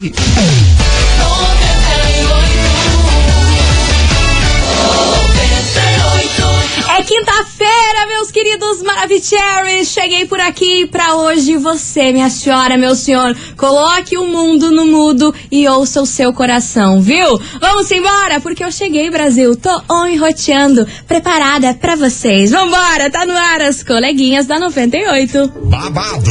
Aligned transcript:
É 0.00 0.10
quinta-feira, 7.02 8.06
meus 8.06 8.30
queridos 8.30 8.80
Maravicheries. 8.80 9.88
Cheguei 9.88 10.24
por 10.24 10.40
aqui 10.40 10.86
pra 10.86 11.16
hoje 11.16 11.56
você, 11.56 12.12
minha 12.12 12.30
senhora, 12.30 12.76
meu 12.76 12.94
senhor. 12.94 13.36
Coloque 13.56 14.16
o 14.16 14.24
mundo 14.24 14.70
no 14.70 14.86
mudo 14.86 15.34
e 15.50 15.66
ouça 15.66 16.00
o 16.00 16.06
seu 16.06 16.32
coração, 16.32 17.00
viu? 17.00 17.36
Vamos 17.60 17.90
embora, 17.90 18.40
porque 18.40 18.62
eu 18.62 18.70
cheguei, 18.70 19.10
Brasil. 19.10 19.56
Tô 19.56 19.82
on 19.90 20.16
roteando, 20.16 20.86
preparada 21.08 21.74
pra 21.74 21.96
vocês. 21.96 22.52
Vambora, 22.52 23.10
tá 23.10 23.26
no 23.26 23.36
ar 23.36 23.62
as 23.62 23.82
coleguinhas 23.82 24.46
da 24.46 24.60
98. 24.60 25.48
babado, 25.64 26.30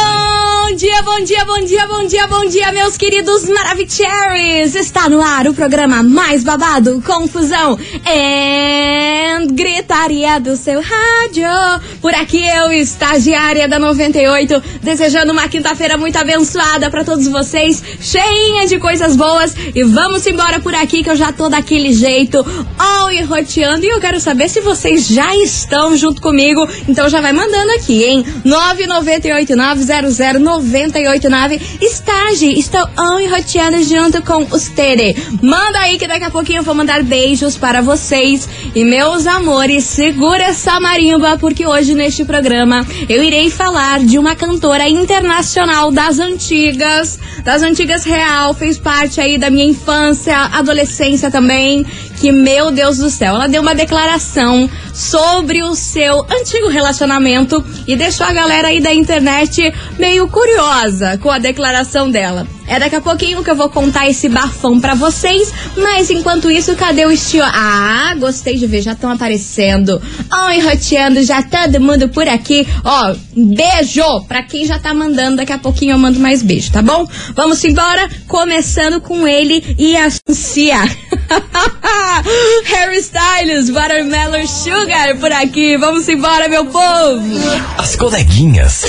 dia, 0.81 1.01
bom 1.03 1.23
dia, 1.23 1.45
bom 1.45 1.63
dia, 1.63 1.85
bom 1.85 2.07
dia, 2.07 2.27
bom 2.27 2.45
dia, 2.45 2.71
meus 2.71 2.97
queridos 2.97 3.47
Maravicheries! 3.47 4.73
Está 4.73 5.07
no 5.07 5.21
ar 5.21 5.45
o 5.45 5.53
programa 5.53 6.01
mais 6.01 6.43
babado, 6.43 6.99
confusão 7.05 7.77
e 8.03 9.45
gritaria 9.53 10.39
do 10.39 10.57
seu 10.57 10.81
rádio. 10.81 11.47
Por 12.01 12.15
aqui 12.15 12.43
eu, 12.43 12.71
estagiária 12.71 13.67
da 13.67 13.77
98, 13.77 14.59
desejando 14.81 15.31
uma 15.31 15.47
quinta-feira 15.47 15.97
muito 15.97 16.17
abençoada 16.17 16.89
para 16.89 17.03
todos 17.03 17.27
vocês, 17.27 17.83
cheinha 17.99 18.65
de 18.65 18.79
coisas 18.79 19.15
boas. 19.15 19.55
E 19.75 19.83
vamos 19.83 20.25
embora 20.25 20.59
por 20.59 20.73
aqui 20.73 21.03
que 21.03 21.11
eu 21.11 21.15
já 21.15 21.31
tô 21.31 21.47
daquele 21.47 21.93
jeito, 21.93 22.43
all 22.79 23.11
e 23.11 23.21
roteando. 23.21 23.85
E 23.85 23.89
eu 23.89 23.99
quero 23.99 24.19
saber 24.19 24.49
se 24.49 24.61
vocês 24.61 25.07
já 25.07 25.35
estão 25.35 25.95
junto 25.95 26.23
comigo. 26.23 26.67
Então 26.87 27.07
já 27.07 27.21
vai 27.21 27.33
mandando 27.33 27.71
aqui, 27.73 28.03
hein? 28.03 28.25
998900989 28.43 30.31
Estage, 30.31 30.70
estou 32.59 32.87
on 32.97 33.19
e 33.19 33.27
roteando 33.27 33.83
junto 33.83 34.21
com 34.21 34.47
os 34.55 34.69
Tere. 34.69 35.15
Manda 35.41 35.79
aí 35.79 35.97
que 35.97 36.07
daqui 36.07 36.23
a 36.23 36.31
pouquinho 36.31 36.59
eu 36.59 36.63
vou 36.63 36.73
mandar 36.73 37.03
beijos 37.03 37.57
para 37.57 37.81
vocês. 37.81 38.47
E 38.73 38.85
meus 38.85 39.27
amores, 39.27 39.83
segura 39.83 40.43
essa 40.43 40.79
marimba, 40.79 41.37
porque 41.37 41.67
hoje 41.67 41.93
neste 41.93 42.23
programa 42.23 42.85
eu 43.09 43.21
irei 43.21 43.49
falar 43.49 43.99
de 43.99 44.17
uma 44.17 44.35
cantora 44.35 44.87
internacional 44.87 45.91
das 45.91 46.19
antigas, 46.19 47.19
das 47.43 47.61
antigas 47.61 48.03
real, 48.03 48.53
fez 48.53 48.77
parte 48.77 49.19
aí 49.19 49.37
da 49.37 49.49
minha 49.49 49.65
infância, 49.65 50.37
adolescência 50.37 51.29
também, 51.29 51.85
que 52.19 52.31
meu 52.31 52.71
Deus 52.71 52.97
do 52.97 53.09
céu, 53.09 53.35
ela 53.35 53.47
deu 53.47 53.61
uma 53.61 53.75
declaração 53.75 54.69
sobre 54.93 55.63
o 55.63 55.73
seu 55.75 56.25
antigo 56.29 56.67
relacionamento 56.67 57.63
e 57.87 57.95
deixou 57.95 58.25
a 58.25 58.33
galera 58.33 58.67
aí 58.69 58.79
da 58.79 58.93
internet 58.93 59.73
meio 59.97 60.27
curiosa 60.27 60.60
com 61.21 61.31
a 61.31 61.39
declaração 61.39 62.09
dela. 62.09 62.45
É 62.67 62.79
daqui 62.79 62.95
a 62.95 63.01
pouquinho 63.01 63.43
que 63.43 63.49
eu 63.49 63.55
vou 63.55 63.69
contar 63.69 64.07
esse 64.07 64.29
bafão 64.29 64.79
pra 64.79 64.93
vocês, 64.93 65.51
mas 65.75 66.09
enquanto 66.09 66.49
isso, 66.49 66.75
cadê 66.75 67.05
o 67.05 67.11
estilo? 67.11 67.45
Ah, 67.47 68.15
gostei 68.17 68.57
de 68.57 68.67
ver, 68.67 68.81
já 68.81 68.93
estão 68.93 69.09
aparecendo. 69.11 70.01
Ó, 70.31 70.49
enroteando, 70.51 71.23
já 71.23 71.41
todo 71.41 71.81
mundo 71.81 72.07
por 72.09 72.27
aqui. 72.27 72.67
Ó, 72.83 73.15
beijo 73.35 74.21
pra 74.27 74.43
quem 74.43 74.65
já 74.65 74.77
tá 74.77 74.93
mandando, 74.93 75.37
daqui 75.37 75.51
a 75.51 75.57
pouquinho 75.57 75.93
eu 75.93 75.97
mando 75.97 76.19
mais 76.19 76.41
beijo, 76.43 76.71
tá 76.71 76.81
bom? 76.81 77.07
Vamos 77.35 77.63
embora, 77.65 78.07
começando 78.27 79.01
com 79.01 79.27
ele 79.27 79.75
e 79.77 79.97
a 79.97 80.09
Cia. 80.29 80.83
Harry 82.65 82.97
Styles, 82.99 83.69
Watermelon 83.69 84.45
Sugar 84.47 85.17
por 85.17 85.31
aqui. 85.31 85.75
Vamos 85.77 86.07
embora, 86.07 86.47
meu 86.47 86.65
povo. 86.65 87.21
As 87.77 87.95
coleguinhas. 87.95 88.85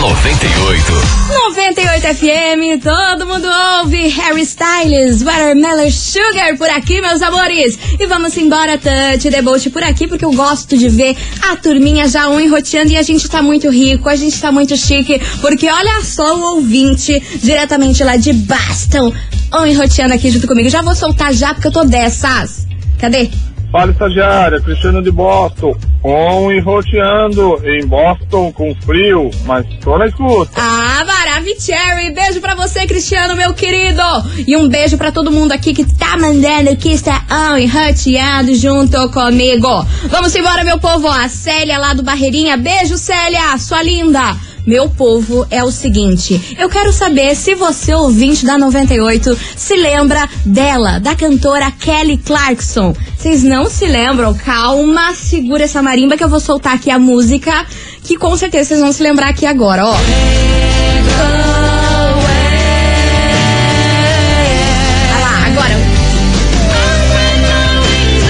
Da 0.00 0.08
98. 0.08 0.92
98 1.28 2.06
FM, 2.14 2.82
todo 2.82 3.26
mundo 3.26 3.46
ouve 3.80 4.08
Harry 4.08 4.42
Styles, 4.42 5.22
Watermelon 5.22 5.90
Sugar 5.90 6.56
por 6.56 6.70
aqui, 6.70 7.00
meus 7.02 7.20
amores. 7.20 7.78
E 7.98 8.06
vamos 8.06 8.36
embora, 8.36 8.78
Tante 8.78 9.28
Deboche 9.28 9.68
por 9.68 9.82
aqui, 9.82 10.08
porque 10.08 10.24
eu 10.24 10.32
gosto 10.32 10.76
de 10.76 10.88
ver 10.88 11.16
a 11.42 11.56
turminha 11.56 12.08
já 12.08 12.28
um 12.28 12.40
enroteando 12.40 12.92
e 12.92 12.96
a 12.96 13.02
gente 13.02 13.28
tá 13.28 13.42
muito 13.42 13.68
rico, 13.68 14.08
a 14.08 14.16
gente 14.16 14.40
tá 14.40 14.50
muito 14.50 14.74
chique, 14.76 15.20
porque 15.40 15.68
olha 15.68 16.02
só 16.02 16.36
o 16.36 16.56
ouvinte 16.56 17.20
diretamente 17.42 18.02
lá 18.02 18.16
de 18.16 18.32
Boston, 18.32 19.12
um 19.52 19.66
enroteando 19.66 20.14
aqui 20.14 20.30
junto 20.30 20.46
comigo. 20.46 20.70
Já 20.70 20.80
vou 20.80 20.94
soltar 20.94 21.34
já, 21.34 21.52
porque 21.52 21.68
eu 21.68 21.72
tô 21.72 21.84
dessas. 21.84 22.66
Cadê? 22.98 23.30
Fala 23.70 23.92
estagiária, 23.92 24.60
Cristiano 24.60 25.00
de 25.00 25.12
Boston. 25.12 25.76
On 26.02 26.50
e 26.50 26.58
roteando 26.60 27.60
em 27.64 27.86
Boston 27.86 28.50
com 28.52 28.74
frio, 28.74 29.30
mas 29.44 29.64
tô 29.80 29.96
na 29.96 30.06
escuta. 30.06 30.50
Ah, 30.56 31.04
Maravicherry! 31.04 32.10
Beijo 32.10 32.40
pra 32.40 32.54
você, 32.54 32.86
Cristiano, 32.86 33.36
meu 33.36 33.54
querido! 33.54 34.02
E 34.46 34.56
um 34.56 34.68
beijo 34.68 34.96
pra 34.96 35.12
todo 35.12 35.30
mundo 35.30 35.52
aqui 35.52 35.72
que 35.72 35.84
tá 35.84 36.16
mandando 36.16 36.76
que 36.76 36.90
está 36.90 37.22
on 37.30 37.58
e 37.58 37.66
roteando 37.66 38.54
junto 38.54 39.08
comigo. 39.10 39.86
Vamos 40.08 40.34
embora, 40.34 40.64
meu 40.64 40.78
povo! 40.78 41.06
A 41.06 41.28
Célia 41.28 41.78
lá 41.78 41.94
do 41.94 42.02
Barreirinha. 42.02 42.56
Beijo, 42.56 42.96
Célia! 42.96 43.56
Sua 43.58 43.82
linda! 43.82 44.49
Meu 44.66 44.90
povo, 44.90 45.46
é 45.50 45.64
o 45.64 45.70
seguinte, 45.70 46.56
eu 46.58 46.68
quero 46.68 46.92
saber 46.92 47.34
se 47.34 47.54
você, 47.54 47.94
ouvinte 47.94 48.44
da 48.44 48.58
98, 48.58 49.36
se 49.56 49.74
lembra 49.74 50.28
dela, 50.44 50.98
da 50.98 51.14
cantora 51.14 51.70
Kelly 51.70 52.18
Clarkson. 52.18 52.94
Vocês 53.16 53.42
não 53.42 53.70
se 53.70 53.86
lembram? 53.86 54.34
Calma, 54.34 55.14
segura 55.14 55.64
essa 55.64 55.82
marimba 55.82 56.16
que 56.16 56.24
eu 56.24 56.28
vou 56.28 56.40
soltar 56.40 56.74
aqui 56.74 56.90
a 56.90 56.98
música, 56.98 57.66
que 58.04 58.16
com 58.16 58.36
certeza 58.36 58.68
vocês 58.68 58.80
vão 58.80 58.92
se 58.92 59.02
lembrar 59.02 59.28
aqui 59.28 59.46
agora, 59.46 59.86
ó. 59.86 59.96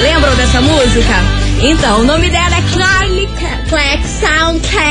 Lembram 0.00 0.36
dessa 0.36 0.60
música? 0.60 1.40
Então, 1.62 2.00
o 2.00 2.04
nome 2.04 2.30
dela 2.30 2.56
é 2.56 2.62
Carly 2.74 3.28
Clarkson, 3.68 4.39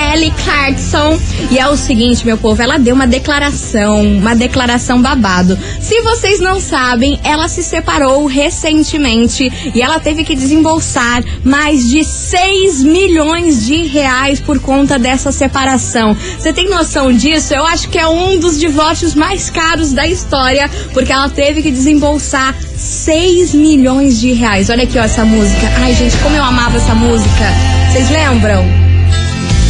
Kelly 0.09 0.33
Clarkson. 0.43 1.19
E 1.51 1.59
é 1.59 1.67
o 1.67 1.77
seguinte, 1.77 2.25
meu 2.25 2.35
povo, 2.35 2.59
ela 2.59 2.79
deu 2.79 2.95
uma 2.95 3.05
declaração, 3.05 4.01
uma 4.01 4.35
declaração 4.35 4.99
babado. 4.99 5.57
Se 5.79 6.01
vocês 6.01 6.39
não 6.39 6.59
sabem, 6.59 7.19
ela 7.23 7.47
se 7.47 7.61
separou 7.61 8.25
recentemente 8.25 9.51
e 9.73 9.79
ela 9.79 9.99
teve 9.99 10.23
que 10.23 10.35
desembolsar 10.35 11.23
mais 11.43 11.87
de 11.87 12.03
6 12.03 12.83
milhões 12.83 13.67
de 13.67 13.85
reais 13.85 14.39
por 14.39 14.59
conta 14.59 14.97
dessa 14.97 15.31
separação. 15.31 16.17
Você 16.39 16.51
tem 16.51 16.67
noção 16.67 17.13
disso? 17.13 17.53
Eu 17.53 17.65
acho 17.65 17.87
que 17.87 17.99
é 17.99 18.07
um 18.07 18.39
dos 18.39 18.59
divórcios 18.59 19.13
mais 19.13 19.51
caros 19.51 19.93
da 19.93 20.07
história, 20.07 20.67
porque 20.91 21.13
ela 21.13 21.29
teve 21.29 21.61
que 21.61 21.69
desembolsar 21.69 22.55
6 22.75 23.53
milhões 23.53 24.19
de 24.19 24.33
reais. 24.33 24.71
Olha 24.71 24.85
aqui, 24.85 24.97
ó, 24.97 25.03
essa 25.03 25.23
música. 25.23 25.69
Ai, 25.77 25.93
gente, 25.93 26.17
como 26.17 26.35
eu 26.35 26.43
amava 26.43 26.77
essa 26.77 26.95
música. 26.95 27.45
Vocês 27.91 28.09
lembram? 28.09 28.88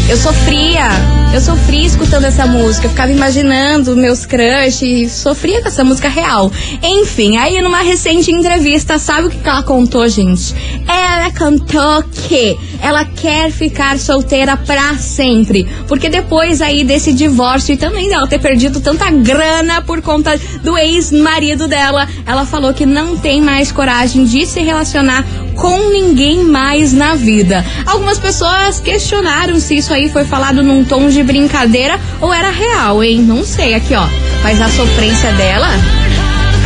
Eu 0.09 0.18
sofria, 0.18 0.88
eu 1.31 1.40
sofria 1.40 1.86
escutando 1.86 2.25
essa 2.25 2.44
música, 2.47 2.88
eu 2.88 2.90
ficava 2.90 3.12
imaginando 3.12 3.96
meus 3.96 4.25
crushes, 4.25 5.11
sofria 5.11 5.61
com 5.61 5.67
essa 5.67 5.84
música 5.84 6.09
real. 6.09 6.52
Enfim, 6.82 7.38
aí 7.38 7.61
numa 7.61 7.84
recente 7.84 8.32
entrevista, 8.32 8.97
sabe 8.97 9.28
o 9.28 9.29
que 9.29 9.47
ela 9.47 9.61
contou, 9.61 10.09
gente? 10.09 10.56
Ela 10.88 11.29
cantou 11.29 12.02
que 12.11 12.58
ela 12.82 13.06
quer 13.06 13.52
ficar 13.52 14.00
solteira 14.00 14.58
pra 14.58 14.96
sempre, 14.96 15.67
porque 15.88 16.09
depois 16.09 16.59
aí 16.59 16.84
desse 16.84 17.14
divórcio 17.14 17.73
e 17.73 17.78
também 17.78 18.09
dela 18.09 18.28
ter 18.28 18.40
perdido 18.40 18.82
tanta 18.82 19.12
grana 19.12 19.84
por 19.84 20.02
conta 20.02 20.40
do 20.64 20.76
ex-marido 20.76 21.67
dela, 21.67 22.08
ela 22.26 22.47
falou 22.47 22.73
que 22.73 22.85
não 22.85 23.16
tem 23.16 23.41
mais 23.41 23.72
coragem 23.72 24.26
de 24.26 24.44
se 24.47 24.59
relacionar 24.62 25.23
com 25.59 25.91
ninguém 25.91 26.44
mais 26.46 26.94
na 26.94 27.16
vida. 27.16 27.66
Algumas 27.85 28.17
pessoas 28.17 28.79
questionaram 28.79 29.59
se 29.59 29.76
isso 29.76 29.94
aí 29.94 30.09
foi 30.09 30.23
falado 30.23 30.64
num 30.64 30.84
tom 30.85 31.09
de 31.09 31.22
brincadeira 31.22 32.00
ou 32.22 32.34
era 32.34 32.50
real, 32.50 33.03
hein? 33.03 33.22
Não 33.22 33.44
sei. 33.44 33.73
Aqui, 33.73 33.94
ó. 33.94 34.08
Mas 34.41 34.61
a 34.61 34.70
sofrência 34.70 35.32
dela. 35.34 35.67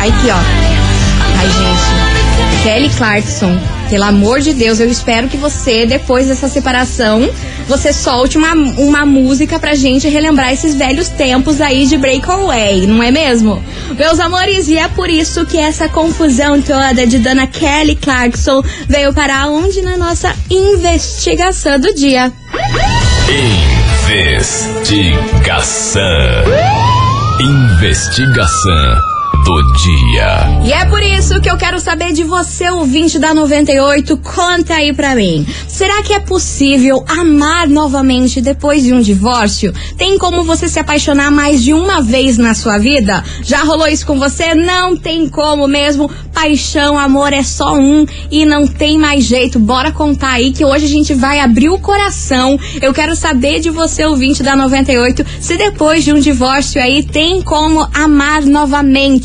Aqui, 0.00 0.30
ó. 0.30 0.38
Ai, 1.38 1.46
gente. 1.46 2.62
Kelly 2.62 2.88
Clarkson. 2.90 3.58
Pelo 3.90 4.04
amor 4.04 4.40
de 4.40 4.54
Deus, 4.54 4.80
eu 4.80 4.88
espero 4.88 5.28
que 5.28 5.36
você, 5.36 5.84
depois 5.84 6.28
dessa 6.28 6.48
separação, 6.48 7.28
você 7.66 7.92
solte 7.92 8.36
uma, 8.36 8.52
uma 8.52 9.06
música 9.06 9.58
pra 9.58 9.74
gente 9.74 10.08
relembrar 10.08 10.52
esses 10.52 10.74
velhos 10.74 11.08
tempos 11.08 11.60
aí 11.60 11.86
de 11.86 11.96
breakaway, 11.96 12.86
não 12.86 13.02
é 13.02 13.10
mesmo? 13.10 13.62
Meus 13.98 14.20
amores, 14.20 14.68
e 14.68 14.76
é 14.76 14.88
por 14.88 15.08
isso 15.08 15.44
que 15.46 15.58
essa 15.58 15.88
confusão 15.88 16.60
toda 16.60 17.06
de 17.06 17.18
Dana 17.18 17.46
Kelly 17.46 17.96
Clarkson 17.96 18.62
veio 18.88 19.12
para 19.12 19.46
onde 19.48 19.82
na 19.82 19.96
nossa 19.96 20.34
investigação 20.50 21.78
do 21.78 21.94
dia. 21.94 22.32
Investigação. 24.08 26.02
Investigação 27.40 29.13
do 29.42 29.72
dia. 29.74 30.60
E 30.64 30.72
é 30.72 30.84
por 30.86 31.02
isso 31.02 31.40
que 31.40 31.50
eu 31.50 31.56
quero 31.56 31.80
saber 31.80 32.12
de 32.12 32.22
você, 32.22 32.70
ouvinte 32.70 33.18
da 33.18 33.34
98. 33.34 34.16
Conta 34.18 34.74
aí 34.74 34.92
pra 34.92 35.14
mim. 35.14 35.46
Será 35.66 36.02
que 36.02 36.12
é 36.12 36.20
possível 36.20 37.04
amar 37.08 37.68
novamente 37.68 38.40
depois 38.40 38.82
de 38.82 38.92
um 38.92 39.00
divórcio? 39.00 39.72
Tem 39.96 40.18
como 40.18 40.44
você 40.44 40.68
se 40.68 40.78
apaixonar 40.78 41.30
mais 41.30 41.62
de 41.62 41.72
uma 41.72 42.00
vez 42.00 42.38
na 42.38 42.54
sua 42.54 42.78
vida? 42.78 43.24
Já 43.42 43.62
rolou 43.64 43.88
isso 43.88 44.06
com 44.06 44.18
você? 44.18 44.54
Não 44.54 44.96
tem 44.96 45.28
como 45.28 45.66
mesmo. 45.66 46.10
Paixão, 46.32 46.98
amor 46.98 47.32
é 47.32 47.42
só 47.42 47.74
um 47.74 48.06
e 48.30 48.44
não 48.44 48.66
tem 48.66 48.98
mais 48.98 49.24
jeito. 49.24 49.58
Bora 49.58 49.90
contar 49.90 50.32
aí 50.32 50.52
que 50.52 50.64
hoje 50.64 50.84
a 50.86 50.88
gente 50.88 51.14
vai 51.14 51.40
abrir 51.40 51.68
o 51.68 51.78
coração. 51.78 52.58
Eu 52.80 52.92
quero 52.92 53.16
saber 53.16 53.60
de 53.60 53.70
você, 53.70 54.04
ouvinte 54.04 54.42
da 54.42 54.54
98, 54.54 55.24
se 55.40 55.56
depois 55.56 56.04
de 56.04 56.12
um 56.12 56.18
divórcio 56.18 56.80
aí 56.80 57.02
tem 57.02 57.40
como 57.42 57.88
amar 57.94 58.42
novamente. 58.42 59.23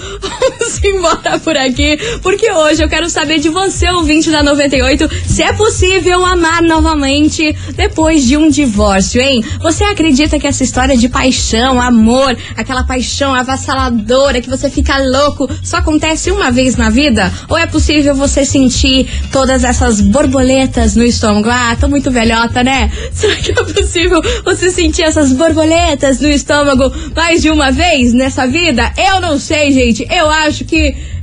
Embora 0.84 1.38
por 1.38 1.56
aqui, 1.56 1.96
porque 2.22 2.50
hoje 2.50 2.82
eu 2.82 2.88
quero 2.88 3.08
saber 3.08 3.38
de 3.38 3.48
você, 3.48 3.88
ouvinte 3.90 4.30
da 4.30 4.42
98, 4.42 5.08
se 5.26 5.42
é 5.42 5.52
possível 5.52 6.24
amar 6.24 6.60
novamente 6.60 7.54
depois 7.76 8.24
de 8.24 8.36
um 8.36 8.48
divórcio, 8.48 9.20
hein? 9.20 9.44
Você 9.60 9.84
acredita 9.84 10.40
que 10.40 10.46
essa 10.46 10.64
história 10.64 10.96
de 10.96 11.08
paixão, 11.08 11.80
amor, 11.80 12.36
aquela 12.56 12.82
paixão 12.82 13.32
avassaladora 13.32 14.40
que 14.40 14.50
você 14.50 14.68
fica 14.68 14.98
louco, 14.98 15.48
só 15.62 15.76
acontece 15.76 16.32
uma 16.32 16.50
vez 16.50 16.76
na 16.76 16.90
vida? 16.90 17.32
Ou 17.48 17.56
é 17.56 17.66
possível 17.66 18.14
você 18.14 18.44
sentir 18.44 19.08
todas 19.30 19.62
essas 19.62 20.00
borboletas 20.00 20.96
no 20.96 21.04
estômago? 21.04 21.48
Ah, 21.48 21.76
tô 21.78 21.88
muito 21.88 22.10
velhota, 22.10 22.64
né? 22.64 22.90
Será 23.14 23.36
que 23.36 23.52
é 23.52 23.54
possível 23.54 24.20
você 24.44 24.68
sentir 24.68 25.02
essas 25.02 25.32
borboletas 25.32 26.20
no 26.20 26.28
estômago 26.28 26.92
mais 27.14 27.40
de 27.40 27.50
uma 27.50 27.70
vez 27.70 28.12
nessa 28.12 28.46
vida? 28.46 28.92
Eu 28.96 29.20
não 29.20 29.38
sei, 29.38 29.70
gente. 29.70 30.06
Eu 30.10 30.28
acho 30.28 30.64
que. 30.64 30.71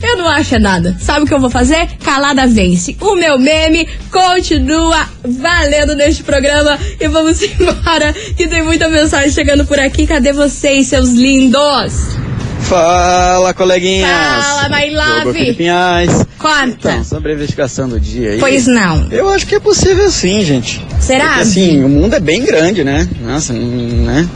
Eu 0.01 0.17
não 0.17 0.27
acho 0.27 0.59
nada. 0.59 0.95
Sabe 0.99 1.23
o 1.23 1.27
que 1.27 1.33
eu 1.33 1.39
vou 1.39 1.49
fazer? 1.49 1.87
Calada 2.03 2.47
vence. 2.47 2.95
O 3.01 3.15
meu 3.15 3.37
meme 3.37 3.87
continua 4.11 5.07
valendo 5.23 5.95
neste 5.95 6.23
programa. 6.23 6.77
E 6.99 7.07
vamos 7.07 7.41
embora, 7.43 8.13
que 8.35 8.47
tem 8.47 8.63
muita 8.63 8.87
mensagem 8.87 9.31
chegando 9.31 9.65
por 9.65 9.79
aqui. 9.79 10.07
Cadê 10.07 10.31
vocês, 10.31 10.87
seus 10.87 11.09
lindos? 11.09 12.19
Fala, 12.61 13.53
coleguinhas! 13.53 14.09
Fala, 14.45 14.69
my 14.69 14.89
love. 14.91 15.53
Pinhais. 15.55 16.25
Conta. 16.37 16.91
Então, 16.91 17.03
sobre 17.03 17.31
a 17.31 17.35
investigação 17.35 17.89
do 17.89 17.99
dia 17.99 18.33
aí. 18.33 18.39
Pois 18.39 18.67
não. 18.67 19.07
Eu 19.11 19.29
acho 19.29 19.47
que 19.47 19.55
é 19.55 19.59
possível 19.59 20.09
sim, 20.11 20.43
gente. 20.45 20.85
Será? 20.99 21.29
Porque 21.29 21.41
assim, 21.41 21.83
o 21.83 21.89
mundo 21.89 22.13
é 22.15 22.19
bem 22.19 22.43
grande, 22.43 22.83
né? 22.83 23.09
Nossa, 23.21 23.53
hum, 23.53 24.03
né? 24.05 24.29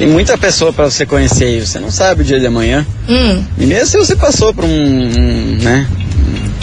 Tem 0.00 0.08
muita 0.08 0.38
pessoa 0.38 0.72
pra 0.72 0.86
você 0.86 1.04
conhecer 1.04 1.44
aí, 1.44 1.60
você 1.60 1.78
não 1.78 1.90
sabe 1.90 2.22
o 2.22 2.24
dia 2.24 2.40
de 2.40 2.46
amanhã. 2.46 2.86
Hum. 3.06 3.44
E 3.58 3.66
mesmo 3.66 3.86
se 3.86 3.98
você 3.98 4.16
passou 4.16 4.54
por 4.54 4.64
um, 4.64 4.68
um, 4.68 5.58
né, 5.60 5.86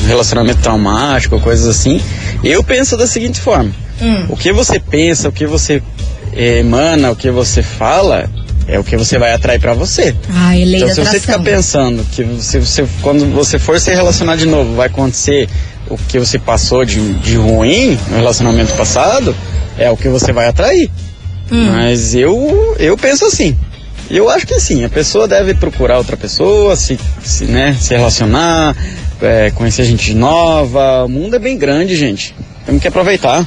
um 0.04 0.08
relacionamento 0.08 0.60
traumático, 0.60 1.40
coisas 1.40 1.68
assim, 1.68 2.02
eu 2.44 2.64
penso 2.64 2.98
da 2.98 3.06
seguinte 3.06 3.40
forma: 3.40 3.70
Hum. 4.02 4.26
o 4.30 4.36
que 4.36 4.52
você 4.52 4.80
pensa, 4.80 5.30
o 5.30 5.32
que 5.32 5.46
você 5.46 5.84
eh, 6.34 6.62
emana, 6.62 7.12
o 7.12 7.16
que 7.16 7.30
você 7.30 7.62
fala, 7.62 8.28
é 8.68 8.80
o 8.80 8.84
que 8.84 8.98
você 8.98 9.20
vai 9.20 9.32
atrair 9.32 9.60
pra 9.60 9.76
você. 9.76 10.16
Ai, 10.34 10.66
lei 10.66 10.78
Então, 10.82 10.90
se 10.96 11.06
você 11.06 11.20
ficar 11.20 11.38
pensando 11.38 12.04
que 12.12 12.24
você, 12.24 12.60
você- 12.60 12.88
quando 13.04 13.24
você 13.36 13.60
for 13.60 13.80
se 13.80 13.94
relacionar 13.94 14.36
de 14.36 14.48
novo, 14.48 14.74
vai 14.76 14.88
acontecer 14.88 15.48
o 15.88 15.96
que 15.96 16.18
você 16.18 16.40
passou 16.40 16.84
de, 16.84 17.14
de 17.20 17.36
ruim 17.36 18.00
no 18.10 18.18
relacionamento 18.18 18.74
passado, 18.74 19.36
é 19.78 19.92
o 19.92 19.96
que 19.96 20.10
você 20.10 20.34
vai 20.34 20.48
atrair. 20.48 20.90
Hum. 21.52 21.72
Mas 21.72 22.16
eu, 22.16 22.76
eu 22.80 22.98
penso 22.98 23.26
assim. 23.26 23.58
Eu 24.10 24.30
acho 24.30 24.48
que 24.48 24.58
sim, 24.60 24.86
a 24.86 24.90
pessoa 24.90 25.28
deve 25.28 25.54
procurar 25.54 25.98
outra 25.98 26.16
pessoa, 26.16 26.78
se, 26.78 26.98
se, 27.22 27.44
né, 27.46 27.76
se 27.78 27.94
relacionar, 27.94 28.74
é, 29.22 29.52
conhecer 29.52 29.84
gente 29.84 30.14
nova. 30.14 31.04
O 31.04 31.10
mundo 31.10 31.36
é 31.36 31.40
bem 31.40 31.58
grande, 31.58 31.96
gente. 31.96 32.34
Temos 32.66 32.82
que 32.82 32.88
aproveitar. 32.88 33.46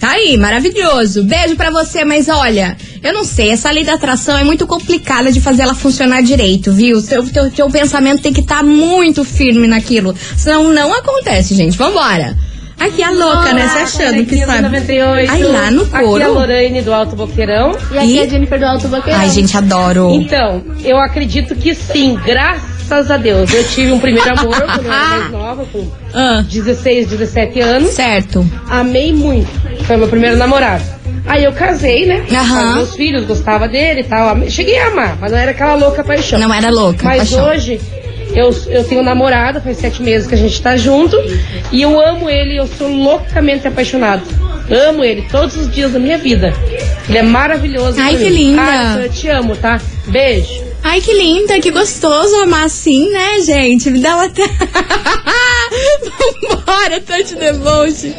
Tá 0.00 0.12
aí, 0.12 0.38
maravilhoso. 0.38 1.22
Beijo 1.24 1.56
pra 1.56 1.70
você, 1.70 2.04
mas 2.06 2.26
olha, 2.28 2.74
eu 3.02 3.12
não 3.12 3.22
sei, 3.22 3.50
essa 3.50 3.70
lei 3.70 3.84
da 3.84 3.94
atração 3.94 4.36
é 4.36 4.42
muito 4.42 4.66
complicada 4.66 5.30
de 5.30 5.42
fazer 5.42 5.62
ela 5.62 5.74
funcionar 5.74 6.22
direito, 6.22 6.72
viu? 6.72 7.02
Teu, 7.02 7.22
teu, 7.30 7.50
teu 7.50 7.70
pensamento 7.70 8.22
tem 8.22 8.32
que 8.32 8.40
estar 8.40 8.64
muito 8.64 9.24
firme 9.24 9.68
naquilo. 9.68 10.14
Senão 10.38 10.72
não 10.72 10.94
acontece, 10.94 11.54
gente. 11.54 11.76
Vambora. 11.76 12.34
Aqui 12.80 13.02
a 13.02 13.10
louca, 13.10 13.52
né? 13.52 13.68
Se 13.68 13.78
achando 13.78 14.24
que 14.24 14.38
sabe. 14.44 14.62
98. 14.62 15.30
Ai, 15.30 15.42
lá 15.42 15.70
no 15.70 15.82
Aqui 15.82 15.94
é 15.94 15.98
a 15.98 16.02
couro. 16.02 16.32
Lorraine 16.34 16.80
do 16.82 16.92
Alto 16.94 17.14
Boqueirão. 17.14 17.76
E 17.92 17.98
aqui 17.98 18.06
E? 18.14 18.18
é 18.18 18.22
a 18.24 18.26
Jennifer 18.28 18.58
do 18.58 18.64
Alto 18.66 18.88
Boqueirão. 18.88 19.20
Ai, 19.20 19.28
gente, 19.30 19.56
adoro. 19.56 20.10
Então, 20.14 20.62
eu 20.82 20.96
acredito 20.98 21.54
que 21.54 21.74
sim, 21.74 22.18
graças 22.24 23.10
a 23.10 23.16
Deus. 23.18 23.52
Eu 23.52 23.64
tive 23.64 23.92
um 23.92 23.98
primeiro 24.00 24.28
amor 24.30 24.56
quando 24.62 24.86
eu 24.86 24.92
era 24.92 25.06
mais 25.08 25.30
nova, 25.32 25.64
com 25.66 25.86
Ah, 26.14 26.42
16, 26.48 27.08
17 27.08 27.60
anos. 27.60 27.90
certo. 27.90 28.44
Amei 28.68 29.12
muito. 29.12 29.48
Foi 29.84 29.96
meu 29.96 30.08
primeiro 30.08 30.36
namorado. 30.36 30.82
Aí 31.26 31.44
eu 31.44 31.52
casei, 31.52 32.06
né? 32.06 32.24
Aham. 32.32 32.68
Com 32.70 32.74
meus 32.76 32.94
filhos, 32.96 33.26
gostava 33.26 33.68
dele 33.68 34.00
e 34.00 34.04
tal. 34.04 34.36
Cheguei 34.48 34.78
a 34.78 34.86
amar, 34.88 35.18
mas 35.20 35.30
não 35.30 35.38
era 35.38 35.50
aquela 35.50 35.74
louca 35.74 36.02
paixão. 36.02 36.38
Não 36.40 36.52
era 36.52 36.70
louca, 36.70 37.04
Mas 37.04 37.18
paixão. 37.30 37.44
hoje 37.50 37.78
eu, 38.34 38.50
eu 38.68 38.84
tenho 38.84 39.00
um 39.00 39.04
namorado, 39.04 39.60
faz 39.60 39.76
sete 39.78 40.02
meses 40.02 40.26
que 40.26 40.34
a 40.34 40.38
gente 40.38 40.60
tá 40.60 40.76
junto. 40.76 41.16
E 41.72 41.82
eu 41.82 42.00
amo 42.00 42.28
ele, 42.28 42.56
eu 42.58 42.66
sou 42.66 42.88
loucamente 42.88 43.66
apaixonado. 43.66 44.22
Amo 44.88 45.02
ele 45.04 45.22
todos 45.30 45.56
os 45.56 45.70
dias 45.70 45.92
da 45.92 45.98
minha 45.98 46.16
vida. 46.18 46.52
Ele 47.08 47.18
é 47.18 47.22
maravilhoso. 47.22 48.00
Ai, 48.00 48.16
que 48.16 48.24
mim. 48.24 48.30
linda. 48.30 48.62
Alisson, 48.62 49.00
eu 49.00 49.10
te 49.10 49.28
amo, 49.28 49.56
tá? 49.56 49.80
Beijo. 50.06 50.62
Ai, 50.82 51.00
que 51.00 51.12
linda, 51.12 51.60
que 51.60 51.70
gostoso 51.70 52.34
amar 52.36 52.64
assim, 52.64 53.10
né, 53.10 53.40
gente? 53.44 53.90
Me 53.90 53.98
dá 54.00 54.16
uma. 54.16 54.28
Vambora, 56.50 57.00
touch 57.00 57.34
devotion. 57.34 58.12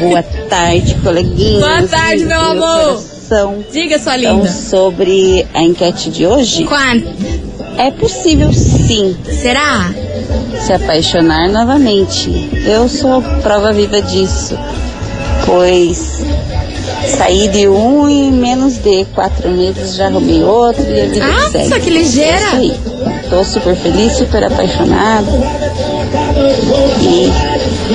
Boa 0.00 0.22
tarde, 0.22 0.94
coleguinhas. 1.02 1.60
Boa 1.60 1.88
tarde, 1.88 2.24
meu 2.24 2.40
amor. 2.40 2.84
Coração. 2.94 3.64
Diga, 3.72 3.98
sua 3.98 4.16
Então, 4.18 4.36
linda. 4.38 4.48
sobre 4.52 5.46
a 5.54 5.62
enquete 5.62 6.10
de 6.10 6.26
hoje, 6.26 6.64
Quanto? 6.64 7.47
É 7.78 7.90
possível 7.90 8.52
sim 8.52 9.16
Será? 9.40 9.90
se 10.60 10.72
apaixonar 10.72 11.48
novamente. 11.48 12.50
Eu 12.66 12.88
sou 12.88 13.22
prova 13.42 13.72
viva 13.72 14.02
disso, 14.02 14.58
pois 15.46 16.18
saí 17.16 17.48
de 17.48 17.68
um 17.68 18.08
e 18.08 18.30
menos 18.30 18.76
de 18.78 19.04
quatro 19.14 19.48
meses 19.50 19.94
já 19.94 20.06
arrumei 20.06 20.42
outro 20.42 20.82
e 20.82 21.00
a 21.00 21.06
vida 21.06 21.26
que 21.26 21.50
segue. 21.50 21.68
Nossa, 21.68 21.80
que 21.80 21.90
ligeira. 21.90 22.36
É 22.36 22.36
isso 22.36 22.56
aí. 22.56 23.20
Tô 23.30 23.44
super 23.44 23.76
feliz, 23.76 24.12
super 24.12 24.44
apaixonada. 24.44 25.30
E 27.00 27.30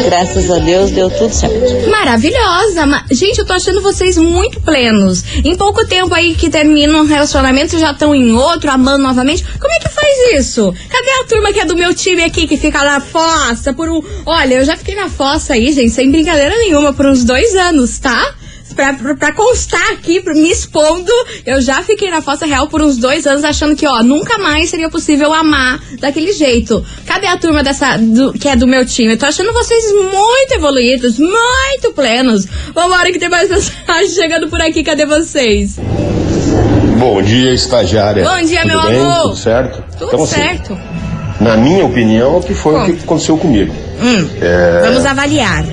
graças 0.03 0.49
a 0.49 0.59
Deus 0.59 0.91
deu 0.91 1.09
tudo 1.09 1.33
certo. 1.33 1.89
Maravilhosa! 1.89 2.85
Ma- 2.85 3.03
Gente, 3.11 3.39
eu 3.39 3.45
tô 3.45 3.53
achando 3.53 3.81
vocês 3.81 4.17
muito 4.17 4.59
plenos. 4.61 5.23
Em 5.43 5.55
pouco 5.55 5.85
tempo 5.85 6.13
aí 6.13 6.35
que 6.35 6.49
termina 6.49 6.97
um 6.97 7.05
relacionamento, 7.05 7.77
já 7.77 7.91
estão 7.91 8.13
em 8.15 8.31
outro, 8.33 8.69
amando 8.71 9.03
novamente. 9.03 9.43
Como 9.59 9.71
é 9.73 9.79
que 9.79 9.89
faz 9.89 10.39
isso? 10.39 10.73
Cadê 10.89 11.09
a 11.21 11.23
turma 11.27 11.51
que 11.53 11.59
é 11.59 11.65
do 11.65 11.75
meu 11.75 11.93
time 11.93 12.23
aqui, 12.23 12.47
que 12.47 12.57
fica 12.57 12.83
na 12.83 12.99
fossa 13.01 13.73
por 13.73 13.89
um. 13.89 14.01
Olha, 14.25 14.55
eu 14.55 14.65
já 14.65 14.75
fiquei 14.77 14.95
na 14.95 15.09
fossa 15.09 15.53
aí, 15.53 15.71
gente, 15.71 15.91
sem 15.91 16.09
brincadeira 16.11 16.55
nenhuma, 16.57 16.93
por 16.93 17.05
uns 17.05 17.23
dois 17.23 17.55
anos, 17.55 17.99
tá? 17.99 18.33
Pra, 18.75 18.93
pra, 18.93 19.15
pra 19.15 19.31
constar 19.33 19.91
aqui, 19.91 20.21
me 20.33 20.49
expondo, 20.51 21.11
eu 21.45 21.61
já 21.61 21.81
fiquei 21.83 22.09
na 22.09 22.21
fossa 22.21 22.45
real 22.45 22.67
por 22.67 22.81
uns 22.81 22.97
dois 22.97 23.25
anos 23.27 23.43
achando 23.43 23.75
que, 23.75 23.85
ó, 23.87 24.01
nunca 24.01 24.37
mais 24.39 24.69
seria 24.69 24.89
possível 24.89 25.31
amar 25.33 25.79
daquele 25.99 26.33
jeito. 26.33 26.83
Cadê 27.05 27.27
a 27.27 27.37
turma 27.37 27.61
dessa, 27.63 27.97
do- 27.97 28.33
que 28.33 28.47
é 28.49 28.55
do 28.55 28.65
meu 28.67 28.85
time? 28.85 29.13
Eu 29.13 29.17
tô 29.17 29.25
achando 29.25 29.53
vocês 29.53 29.83
muito 29.93 30.53
evoluídos, 30.55 31.19
muito 31.19 31.91
plenos. 31.95 32.45
Vambora 32.73 33.11
que 33.11 33.19
tem 33.19 33.29
mais 33.29 33.49
mensagem 33.51 34.09
chegando 34.09 34.49
por 34.49 34.59
aqui, 34.61 34.83
cadê 34.83 35.05
vocês? 35.05 35.77
Bom 36.97 37.21
dia, 37.21 37.53
estagiária. 37.53 38.23
Bom 38.23 38.41
dia, 38.45 38.61
Tudo 38.61 38.67
meu 38.71 38.81
bem? 38.83 38.99
amor. 39.01 39.21
Tudo 39.23 39.37
certo? 39.37 39.83
Tudo 39.97 40.07
então, 40.13 40.23
assim, 40.23 40.35
certo. 40.35 40.77
na 41.41 41.57
minha 41.57 41.85
opinião, 41.85 42.37
o 42.37 42.41
que 42.43 42.53
foi 42.53 42.73
o 42.73 42.79
Conta. 42.79 42.93
que 42.93 43.03
aconteceu 43.03 43.37
comigo. 43.37 43.73
Hum, 44.01 44.29
É, 44.41 44.81
Vamos 44.85 45.05
avaliar. 45.05 45.63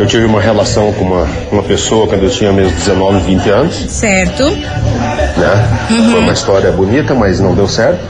Eu 0.00 0.06
tive 0.06 0.24
uma 0.24 0.40
relação 0.40 0.90
com 0.94 1.04
uma, 1.04 1.28
uma 1.52 1.62
pessoa 1.62 2.08
quando 2.08 2.22
eu 2.22 2.30
tinha 2.30 2.50
meus 2.50 2.72
19, 2.72 3.20
20 3.20 3.48
anos, 3.50 3.74
Certo? 3.90 4.44
né? 4.50 5.86
Uhum. 5.90 6.10
Foi 6.10 6.20
uma 6.20 6.32
história 6.32 6.72
bonita, 6.72 7.14
mas 7.14 7.38
não 7.38 7.54
deu 7.54 7.68
certo. 7.68 8.00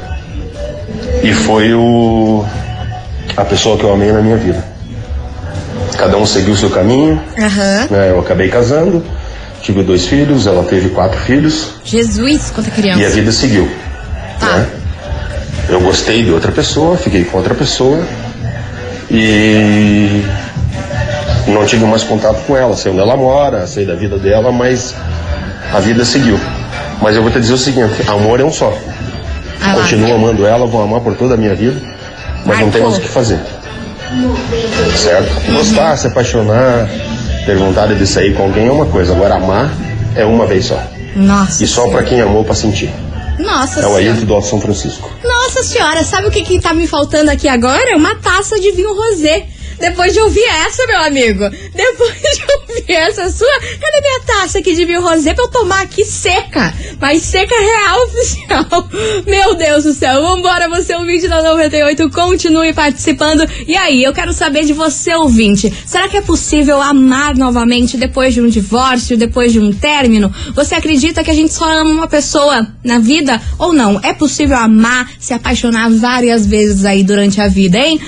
E 1.22 1.32
foi 1.34 1.74
o 1.74 2.44
a 3.36 3.44
pessoa 3.44 3.76
que 3.76 3.82
eu 3.82 3.92
amei 3.92 4.12
na 4.12 4.20
minha 4.20 4.36
vida. 4.36 4.64
Cada 5.98 6.16
um 6.16 6.24
seguiu 6.24 6.54
o 6.54 6.56
seu 6.56 6.70
caminho, 6.70 7.20
Aham. 7.36 7.88
né? 7.90 8.10
Eu 8.10 8.20
acabei 8.20 8.48
casando, 8.48 9.04
tive 9.60 9.82
dois 9.82 10.06
filhos, 10.06 10.46
ela 10.46 10.62
teve 10.62 10.90
quatro 10.90 11.18
filhos. 11.18 11.70
Jesus, 11.84 12.52
quanta 12.54 12.70
criança. 12.70 13.00
E 13.00 13.04
a 13.06 13.08
vida 13.08 13.32
seguiu. 13.32 13.68
Tá. 14.38 14.58
Né? 14.58 14.66
Eu 15.68 15.80
gostei 15.80 16.22
de 16.22 16.30
outra 16.30 16.52
pessoa, 16.52 16.96
fiquei 16.96 17.24
com 17.24 17.36
outra 17.38 17.54
pessoa 17.54 18.00
e 19.10 20.24
não 21.60 21.66
tive 21.66 21.84
mais 21.84 22.02
contato 22.02 22.40
com 22.46 22.56
ela. 22.56 22.76
Sei 22.76 22.90
onde 22.90 23.00
ela 23.00 23.16
mora, 23.16 23.66
sei 23.66 23.84
da 23.84 23.94
vida 23.94 24.18
dela, 24.18 24.50
mas 24.50 24.94
a 25.72 25.80
vida 25.80 26.04
seguiu. 26.04 26.38
Mas 27.00 27.14
eu 27.16 27.22
vou 27.22 27.30
te 27.30 27.40
dizer 27.40 27.54
o 27.54 27.58
seguinte: 27.58 28.08
amor 28.08 28.40
é 28.40 28.44
um 28.44 28.52
só. 28.52 28.76
Ah 29.60 29.74
lá. 29.74 29.82
Continuo 29.82 30.14
amando 30.14 30.46
ela, 30.46 30.66
vou 30.66 30.82
amar 30.82 31.00
por 31.00 31.14
toda 31.16 31.34
a 31.34 31.36
minha 31.36 31.54
vida, 31.54 31.80
mas 32.46 32.60
não 32.60 32.70
tem 32.70 32.82
mais 32.82 32.96
o 32.96 33.00
que 33.00 33.08
fazer. 33.08 33.38
Certo? 34.96 35.52
Gostar, 35.52 35.96
se 35.96 36.06
apaixonar, 36.06 36.88
ter 37.44 37.56
vontade 37.56 37.94
de 37.94 38.06
sair 38.06 38.34
com 38.34 38.44
alguém 38.44 38.66
é 38.66 38.72
uma 38.72 38.86
coisa, 38.86 39.12
agora 39.12 39.36
amar 39.36 39.70
é 40.16 40.24
uma 40.24 40.46
vez 40.46 40.66
só. 40.66 40.82
Nossa. 41.14 41.62
E 41.62 41.66
só 41.66 41.88
pra 41.88 42.02
quem 42.02 42.20
amou 42.20 42.44
pra 42.44 42.54
sentir. 42.54 42.90
Nossa 43.38 43.80
É 43.80 43.86
o 43.86 43.94
senhora. 43.94 44.02
Ailton 44.02 44.26
do 44.26 44.34
Alto 44.34 44.46
São 44.46 44.60
Francisco. 44.60 45.10
Nossa 45.24 45.62
senhora, 45.62 46.04
sabe 46.04 46.26
o 46.28 46.30
que, 46.30 46.42
que 46.42 46.60
tá 46.60 46.74
me 46.74 46.86
faltando 46.86 47.30
aqui 47.30 47.48
agora? 47.48 47.96
Uma 47.96 48.14
taça 48.16 48.58
de 48.60 48.72
vinho 48.72 48.94
rosé. 48.94 49.46
Depois 49.80 50.12
de 50.12 50.20
ouvir 50.20 50.44
essa, 50.44 50.86
meu 50.86 51.00
amigo. 51.00 51.48
Depois 51.74 52.20
de 52.20 52.44
ouvir 52.52 52.92
essa 52.92 53.30
sua, 53.30 53.60
cadê 53.80 54.00
minha 54.00 54.20
taça 54.26 54.58
aqui 54.58 54.74
de 54.74 54.84
vinho 54.84 55.00
rosé 55.00 55.32
pra 55.32 55.44
eu 55.44 55.48
tomar 55.48 55.82
aqui 55.82 56.04
seca? 56.04 56.72
Mas 57.00 57.22
seca 57.22 57.54
real 57.58 58.04
oficial. 58.04 58.88
Meu 59.26 59.54
Deus 59.54 59.84
do 59.84 59.94
céu. 59.94 60.20
Vambora, 60.20 60.68
você 60.68 60.94
ouvinte 60.94 61.26
da 61.26 61.42
98, 61.42 62.10
continue 62.10 62.72
participando. 62.72 63.48
E 63.66 63.74
aí, 63.74 64.02
eu 64.02 64.12
quero 64.12 64.32
saber 64.32 64.64
de 64.64 64.72
você, 64.72 65.14
ouvinte. 65.14 65.72
Será 65.86 66.08
que 66.08 66.16
é 66.16 66.22
possível 66.22 66.80
amar 66.80 67.34
novamente 67.34 67.96
depois 67.96 68.34
de 68.34 68.40
um 68.40 68.48
divórcio, 68.48 69.16
depois 69.16 69.52
de 69.52 69.58
um 69.60 69.72
término? 69.72 70.32
Você 70.54 70.74
acredita 70.74 71.24
que 71.24 71.30
a 71.30 71.34
gente 71.34 71.54
só 71.54 71.64
ama 71.64 71.90
uma 71.90 72.08
pessoa 72.08 72.66
na 72.84 72.98
vida 72.98 73.40
ou 73.58 73.72
não? 73.72 73.98
É 74.02 74.12
possível 74.12 74.56
amar, 74.56 75.08
se 75.18 75.32
apaixonar 75.32 75.90
várias 75.90 76.46
vezes 76.46 76.84
aí 76.84 77.02
durante 77.02 77.40
a 77.40 77.48
vida, 77.48 77.78
hein? 77.78 77.98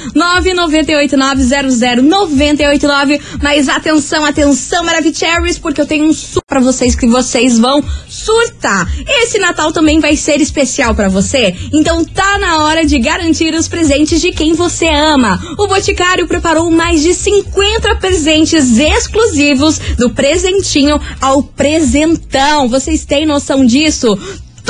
998900989. 1.69 3.21
Mas 3.43 3.69
atenção, 3.69 4.25
atenção, 4.25 4.85
Maravicheries, 4.85 5.59
porque 5.59 5.81
eu 5.81 5.87
tenho 5.87 6.07
um 6.07 6.13
su 6.13 6.41
pra 6.47 6.61
vocês 6.61 6.95
que 6.95 7.07
vocês 7.07 7.59
vão 7.59 7.83
surtar. 8.09 8.87
Esse 9.07 9.39
Natal 9.39 9.73
também 9.73 10.01
vai 10.01 10.17
ser 10.17 10.41
especial 10.41 10.95
pra 10.95 11.09
você, 11.09 11.55
então 11.73 12.05
tá 12.05 12.39
na 12.39 12.65
hora 12.65 12.85
de 12.85 12.99
garantir 12.99 13.55
os 13.55 13.69
presentes 13.69 14.21
de 14.21 14.33
quem 14.33 14.53
você 14.53 14.89
ama. 14.89 15.41
O 15.59 15.67
Boticário 15.67 16.27
preparou 16.27 16.71
mais 16.71 17.03
de 17.03 17.15
50 17.15 17.97
presentes 17.97 18.79
exclusivos 18.79 19.79
do 19.97 20.11
presentinho 20.11 21.01
ao 21.21 21.43
presentão. 21.43 22.69
Vocês 22.69 23.05
têm 23.05 23.25
noção 23.25 23.65
disso? 23.65 24.19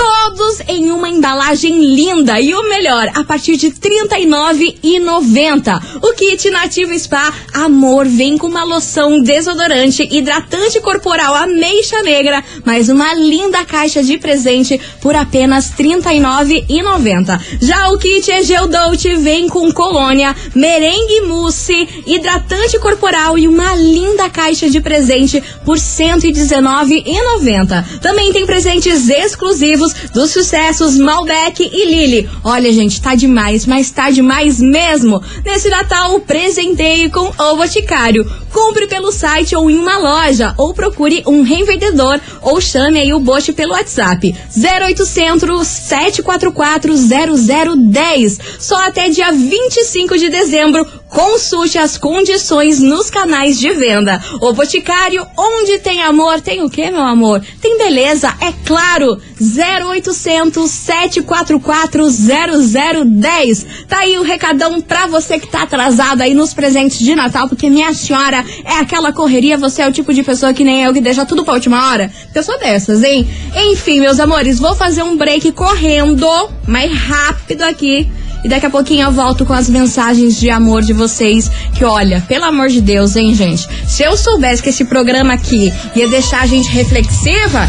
Todos 0.03 0.59
em 0.67 0.91
uma 0.91 1.09
embalagem 1.09 1.95
linda 1.95 2.41
e 2.41 2.53
o 2.55 2.69
melhor, 2.69 3.09
a 3.15 3.23
partir 3.23 3.57
de 3.57 3.69
R$ 3.69 3.75
39,90. 3.75 5.81
O 6.03 6.13
kit 6.15 6.51
Nativa 6.51 6.99
Spa 6.99 7.33
Amor 7.55 8.05
vem 8.07 8.37
com 8.37 8.49
uma 8.49 8.65
loção 8.65 9.23
desodorante, 9.23 10.09
hidratante 10.11 10.81
corporal 10.81 11.37
ameixa 11.37 12.03
negra, 12.03 12.43
mais 12.65 12.89
uma 12.89 13.15
linda 13.15 13.65
caixa 13.65 14.03
de 14.03 14.19
presente 14.19 14.81
por 15.01 15.15
apenas 15.15 15.71
R$ 15.71 15.85
39,90. 15.85 17.41
Já 17.61 17.91
o 17.91 17.99
kit 17.99 18.29
Egeu 18.29 18.67
Dolce 18.67 19.15
vem 19.15 19.49
com 19.49 19.71
colônia, 19.71 20.35
merengue 20.53 21.21
mousse, 21.29 21.89
hidratante 22.05 22.77
corporal 22.81 23.39
e 23.39 23.47
uma 23.47 23.77
linda 23.77 24.29
caixa 24.29 24.69
de 24.69 24.81
presente 24.81 25.41
por 25.65 25.77
R$ 25.77 25.83
119,90. 25.83 28.01
Também 28.01 28.33
tem 28.33 28.45
presentes 28.45 29.09
exclusivos 29.09 29.92
dos 30.13 30.31
sucessos 30.31 30.97
Malbec 30.97 31.63
e 31.63 31.85
Lily. 31.85 32.29
Olha, 32.45 32.73
gente, 32.73 33.01
tá 33.01 33.15
demais, 33.15 33.67
mas 33.67 33.91
tá 33.91 34.11
demais 34.11 34.61
mesmo. 34.61 35.23
Nesse 35.45 35.69
Natal, 35.69 36.21
presenteie 36.21 37.11
com 37.11 37.33
o 37.37 37.57
Boticário. 37.57 38.25
Compre 38.53 38.87
pelo 38.87 39.11
site 39.11 39.57
ou 39.57 39.71
em 39.71 39.79
uma 39.79 39.99
loja, 39.99 40.55
ou 40.59 40.75
procure 40.75 41.23
um 41.27 41.43
revendedor, 41.43 42.21
ou 42.43 42.61
chame 42.61 42.99
aí 42.99 43.13
o 43.13 43.21
Bote 43.21 43.53
pelo 43.53 43.73
WhatsApp. 43.73 44.35
0800 44.57 45.67
744 45.67 46.95
0010. 46.97 48.39
Só 48.59 48.77
até 48.87 49.09
dia 49.09 49.33
25 49.33 50.19
de 50.19 50.29
dezembro. 50.29 50.87
Consulte 51.13 51.77
as 51.77 51.99
condições 51.99 52.81
nos 52.81 53.11
canais 53.11 53.61
de 53.61 53.71
venda. 53.75 54.19
O 54.41 54.55
Boticário, 54.55 55.27
onde 55.37 55.79
tem 55.79 56.03
amor, 56.03 56.41
tem 56.41 56.63
o 56.63 56.71
que, 56.71 56.91
meu 56.91 57.03
amor? 57.03 57.45
Tem 57.61 57.77
beleza, 57.77 58.35
é 58.41 58.51
claro. 58.65 59.21
0800 59.39 60.71
744 60.71 62.09
0010. 62.11 63.67
Tá 63.87 63.99
aí 63.99 64.19
o 64.19 64.23
recadão 64.23 64.81
pra 64.81 65.07
você 65.07 65.39
que 65.39 65.49
tá 65.49 65.65
atrasado 65.65 66.23
aí 66.23 66.33
nos 66.33 66.55
presentes 66.55 66.99
de 66.99 67.15
Natal, 67.15 67.47
porque 67.47 67.69
minha 67.69 67.93
senhora 67.93 68.43
é 68.65 68.79
aquela 68.79 69.13
correria, 69.13 69.59
você 69.59 69.83
é 69.83 69.89
o 69.89 69.93
tipo 69.93 70.15
de 70.15 70.23
pessoa 70.23 70.55
que 70.55 70.65
nem 70.65 70.83
eu 70.83 70.95
que 70.95 71.01
deixa 71.01 71.27
tudo 71.27 71.45
pra 71.45 71.53
última 71.53 71.91
hora. 71.91 72.11
Eu 72.35 72.43
sou 72.43 72.59
dessas, 72.59 73.03
hein? 73.03 73.29
Enfim, 73.55 74.01
meus 74.01 74.19
amores, 74.19 74.59
vou 74.59 74.75
fazer 74.75 75.03
um 75.03 75.15
break 75.15 75.53
correndo, 75.53 76.27
mais 76.67 76.91
rápido 76.91 77.63
aqui. 77.65 78.11
E 78.45 78.49
daqui 78.49 78.67
a 78.67 78.71
pouquinho 78.71 79.07
eu 79.07 79.13
volto 79.13 79.47
com 79.47 79.53
as 79.53 79.69
mensagens 79.69 80.39
de 80.39 80.51
amor 80.51 80.83
de 80.83 80.93
vocês. 80.93 81.51
Que 81.75 81.85
olha, 81.85 82.21
pelo 82.27 82.45
amor 82.45 82.69
de 82.69 82.81
Deus, 82.81 83.17
hein, 83.17 83.35
gente? 83.35 83.69
Se 83.87 84.03
eu 84.03 84.17
soubesse 84.17 84.63
que 84.63 84.71
esse 84.71 84.85
programa 84.85 85.35
aqui 85.35 85.73
ia 85.95 86.09
deixar 86.09 86.43
a 86.43 86.47
gente 86.47 86.69
reflexiva, 86.71 87.69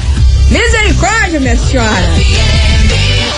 misericórdia, 0.49 1.39
minha 1.39 1.57
senhora! 1.57 2.09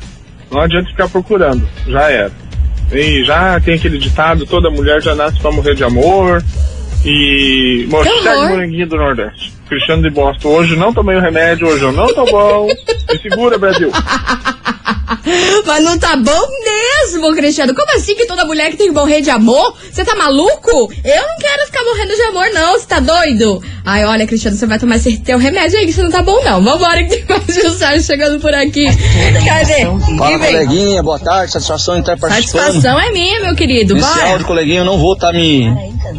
Não 0.51 0.61
adianta 0.61 0.87
ficar 0.89 1.09
procurando, 1.09 1.67
já 1.87 2.09
era. 2.11 2.31
E 2.91 3.23
já 3.25 3.59
tem 3.59 3.75
aquele 3.75 3.97
ditado, 3.97 4.45
toda 4.45 4.69
mulher 4.69 5.01
já 5.01 5.13
nasce 5.13 5.39
pra 5.39 5.51
morrer 5.51 5.75
de 5.75 5.83
amor. 5.83 6.43
E... 7.05 7.87
Mochete 7.89 8.27
horror. 8.27 8.49
moranguinho 8.49 8.87
do 8.87 8.97
Nordeste. 8.97 9.53
Cristiano 9.67 10.01
de 10.01 10.09
Boston. 10.09 10.49
Hoje 10.49 10.75
não 10.75 10.93
tomei 10.93 11.15
o 11.15 11.21
remédio, 11.21 11.67
hoje 11.67 11.83
eu 11.83 11.91
não 11.91 12.07
tô 12.07 12.25
bom. 12.25 12.67
Me 12.67 13.19
segura, 13.19 13.57
Brasil. 13.57 13.91
Mas 15.65 15.83
não 15.83 15.97
tá 15.97 16.15
bom 16.15 16.41
mesmo, 16.63 17.33
Cristiano. 17.35 17.73
Como 17.73 17.91
assim 17.95 18.15
que 18.15 18.25
toda 18.25 18.45
mulher 18.45 18.71
que 18.71 18.77
tem 18.77 18.87
que 18.87 18.93
morrer 18.93 19.21
de 19.21 19.29
amor? 19.29 19.73
Você 19.91 20.03
tá 20.03 20.15
maluco? 20.15 20.91
Eu 21.03 21.21
não 21.21 21.37
quero 21.39 21.65
ficar 21.65 21.83
morrendo 21.83 22.15
de 22.15 22.21
amor, 22.23 22.45
não. 22.53 22.73
Você 22.73 22.85
tá 22.87 22.99
doido? 22.99 23.61
Ai, 23.85 24.03
olha, 24.05 24.27
Cristiano, 24.27 24.57
você 24.57 24.65
vai 24.65 24.77
tomar 24.77 24.97
esse 24.97 25.17
teu 25.19 25.37
remédio 25.37 25.79
aí 25.79 25.85
que 25.85 25.93
você 25.93 26.03
não 26.03 26.11
tá 26.11 26.21
bom, 26.21 26.43
não. 26.43 26.61
Vambora 26.61 27.03
que 27.03 27.15
tem 27.17 27.25
mais 27.27 27.47
mensagem 27.47 28.01
chegando 28.01 28.39
por 28.39 28.53
aqui. 28.53 28.85
Cadê? 29.45 29.85
Fala, 30.17 30.39
coleguinha, 30.39 31.01
boa 31.01 31.19
tarde, 31.19 31.53
satisfação 31.53 31.95
em 31.95 32.01
estar 32.01 32.17
participando. 32.17 32.61
Satisfação 32.63 32.99
é 32.99 33.11
minha, 33.11 33.39
meu 33.41 33.55
querido. 33.55 33.95
Bora. 33.95 34.29
áudio, 34.31 34.45
coleguinha, 34.45 34.79
eu 34.81 34.85
não 34.85 34.97
vou 34.97 35.13
estar 35.13 35.31
me. 35.31 35.67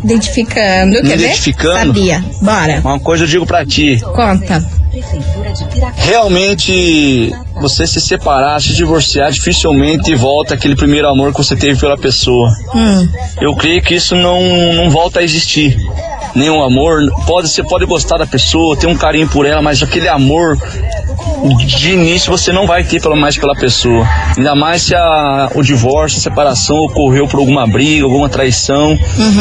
Identificando, 0.03 1.03
Me 1.03 1.09
quer 1.09 1.17
ver? 1.19 1.25
identificando? 1.27 1.95
Sabia. 1.95 2.25
Bora. 2.41 2.81
Uma 2.85 3.01
coisa 3.01 3.25
eu 3.25 3.29
digo 3.29 3.47
pra 3.47 3.67
ti. 3.67 4.01
Conta. 4.15 4.78
Realmente, 5.97 7.33
você 7.61 7.87
se 7.87 8.01
separar, 8.01 8.61
se 8.61 8.75
divorciar, 8.75 9.31
dificilmente 9.31 10.15
volta 10.15 10.55
aquele 10.55 10.77
primeiro 10.77 11.09
amor 11.09 11.33
que 11.33 11.39
você 11.39 11.57
teve 11.57 11.79
pela 11.79 11.97
pessoa. 11.97 12.49
Hum. 12.75 13.09
Eu 13.41 13.55
creio 13.55 13.83
que 13.83 13.95
isso 13.95 14.15
não, 14.15 14.41
não 14.75 14.91
volta 14.91 15.21
a 15.21 15.23
existir. 15.23 15.77
Nenhum 16.35 16.63
amor. 16.63 17.01
Pode, 17.27 17.49
você 17.49 17.63
pode 17.63 17.85
gostar 17.87 18.19
da 18.19 18.27
pessoa, 18.27 18.77
ter 18.77 18.87
um 18.87 18.97
carinho 18.97 19.29
por 19.29 19.47
ela, 19.47 19.63
mas 19.63 19.83
aquele 19.83 20.09
amor 20.09 20.57
de 21.67 21.93
início 21.93 22.31
você 22.31 22.53
não 22.53 22.67
vai 22.67 22.85
ter 22.85 23.01
pelo 23.01 23.17
mais 23.17 23.37
pela 23.37 23.55
pessoa. 23.55 24.07
Ainda 24.37 24.55
mais 24.55 24.83
se 24.83 24.95
a, 24.95 25.51
o 25.55 25.63
divórcio, 25.63 26.19
a 26.19 26.23
separação 26.23 26.77
ocorreu 26.77 27.27
por 27.27 27.41
alguma 27.41 27.67
briga, 27.67 28.05
alguma 28.05 28.29
traição, 28.29 28.97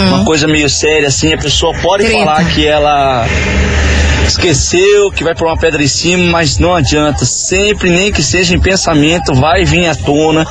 uma 0.07 0.23
coisa 0.23 0.47
meio 0.47 0.69
séria 0.69 1.07
assim, 1.07 1.33
a 1.33 1.37
pessoa 1.37 1.73
pode 1.81 2.03
Treta. 2.03 2.19
falar 2.19 2.45
que 2.53 2.65
ela 2.65 3.25
esqueceu, 4.29 5.11
que 5.11 5.23
vai 5.23 5.35
pôr 5.35 5.47
uma 5.47 5.57
pedra 5.57 5.83
em 5.83 5.87
cima, 5.87 6.23
mas 6.31 6.57
não 6.57 6.75
adianta. 6.75 7.25
Sempre, 7.25 7.89
nem 7.89 8.11
que 8.11 8.21
seja 8.21 8.55
em 8.55 8.59
pensamento, 8.59 9.33
vai 9.33 9.65
vir 9.65 9.87
à 9.87 9.95
tona. 9.95 10.45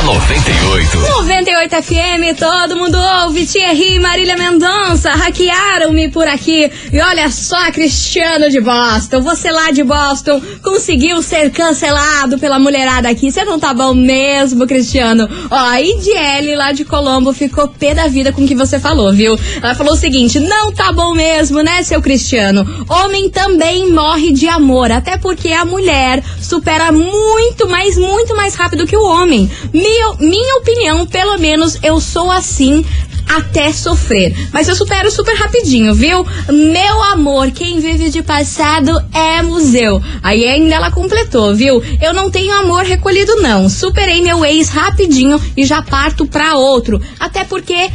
da 0.00 0.02
98. 0.02 0.98
98 0.98 1.82
FM, 1.82 2.38
todo 2.38 2.76
mundo 2.76 2.96
ouve. 3.24 3.46
Thierry 3.46 3.96
e 3.96 4.00
Marília 4.00 4.36
Mendonça 4.36 5.10
hackearam-me 5.10 6.10
por 6.10 6.26
aqui. 6.26 6.70
E 6.92 7.00
olha 7.00 7.30
só, 7.30 7.70
Cristiano 7.70 8.48
de 8.48 8.60
Boston. 8.60 9.20
Você 9.20 9.50
lá 9.50 9.70
de 9.70 9.82
Boston 9.82 10.40
conseguiu 10.62 11.22
ser 11.22 11.50
cancelado 11.50 12.38
pela 12.38 12.58
mulherada 12.58 13.08
aqui. 13.08 13.30
Você 13.30 13.44
não 13.44 13.58
tá 13.58 13.74
bom 13.74 13.94
mesmo, 13.94 14.66
Cristiano? 14.66 15.28
Ó, 15.50 15.56
a 15.56 15.80
IDL 15.80 16.56
lá 16.56 16.72
de 16.72 16.84
Colombo 16.84 17.32
ficou 17.32 17.68
pé 17.68 17.94
da 17.94 18.06
vida 18.06 18.32
com 18.32 18.44
o 18.44 18.48
que 18.48 18.54
você 18.54 18.78
falou, 18.78 19.12
viu? 19.12 19.38
Ela 19.62 19.74
falou 19.74 19.94
o 19.94 19.98
seguinte: 19.98 20.40
não 20.40 20.72
tá 20.72 20.92
bom 20.92 21.12
mesmo, 21.12 21.62
né, 21.62 21.82
seu 21.82 22.00
Cristiano? 22.00 22.66
Homem 22.88 23.28
também 23.28 23.90
morre 23.92 24.32
de 24.32 24.48
amor, 24.48 24.90
até 24.90 25.18
porque 25.18 25.52
a 25.52 25.64
mulher 25.64 26.22
supera 26.40 26.90
muito, 26.90 27.68
mas 27.68 27.98
muito 27.98 28.34
mais 28.34 28.54
rápido 28.54 28.86
que 28.86 28.96
o 28.96 29.04
homem. 29.04 29.50
Minha, 29.90 30.14
minha 30.20 30.56
opinião, 30.58 31.04
pelo 31.04 31.36
menos 31.38 31.76
eu 31.82 32.00
sou 32.00 32.30
assim 32.30 32.84
até 33.28 33.72
sofrer. 33.72 34.32
Mas 34.52 34.68
eu 34.68 34.76
supero 34.76 35.10
super 35.10 35.34
rapidinho, 35.34 35.92
viu? 35.94 36.24
Meu 36.48 37.02
amor, 37.02 37.50
quem 37.50 37.80
vive 37.80 38.08
de 38.08 38.22
passado 38.22 38.92
é 39.12 39.42
museu. 39.42 40.00
Aí 40.22 40.46
ainda 40.46 40.76
ela 40.76 40.92
completou, 40.92 41.54
viu? 41.56 41.82
Eu 42.00 42.14
não 42.14 42.30
tenho 42.30 42.52
amor 42.52 42.84
recolhido, 42.84 43.34
não. 43.42 43.68
Superei 43.68 44.22
meu 44.22 44.44
ex 44.44 44.68
rapidinho 44.68 45.40
e 45.56 45.64
já 45.64 45.82
parto 45.82 46.24
pra 46.24 46.56
outro. 46.56 47.00
Até 47.18 47.42
porque 47.42 47.90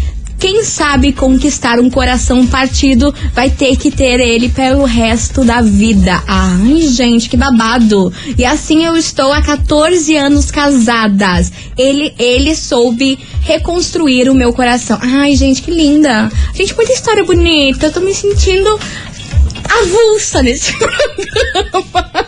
quem 0.46 0.64
sabe 0.64 1.12
conquistar 1.12 1.80
um 1.80 1.90
coração 1.90 2.46
partido 2.46 3.12
vai 3.34 3.50
ter 3.50 3.76
que 3.78 3.90
ter 3.90 4.20
ele 4.20 4.48
pelo 4.48 4.86
resto 4.86 5.44
da 5.44 5.60
vida. 5.60 6.22
Ai, 6.28 6.82
gente, 6.82 7.28
que 7.28 7.36
babado. 7.36 8.14
E 8.38 8.46
assim 8.46 8.86
eu 8.86 8.96
estou 8.96 9.34
há 9.34 9.42
14 9.42 10.16
anos 10.16 10.52
casadas. 10.52 11.52
Ele, 11.76 12.14
ele 12.20 12.56
soube 12.56 13.18
reconstruir 13.42 14.30
o 14.30 14.36
meu 14.36 14.54
coração. 14.54 15.00
Ai, 15.02 15.36
gente, 15.36 15.64
que 15.64 15.72
linda. 15.72 16.32
Gente, 16.54 16.76
muita 16.76 16.94
história 16.94 17.24
bonita. 17.24 17.88
Eu 17.88 17.92
tô 17.92 18.00
me 18.02 18.14
sentindo 18.14 18.80
avulsa 19.68 20.44
nesse 20.44 20.74
programa. 20.78 22.25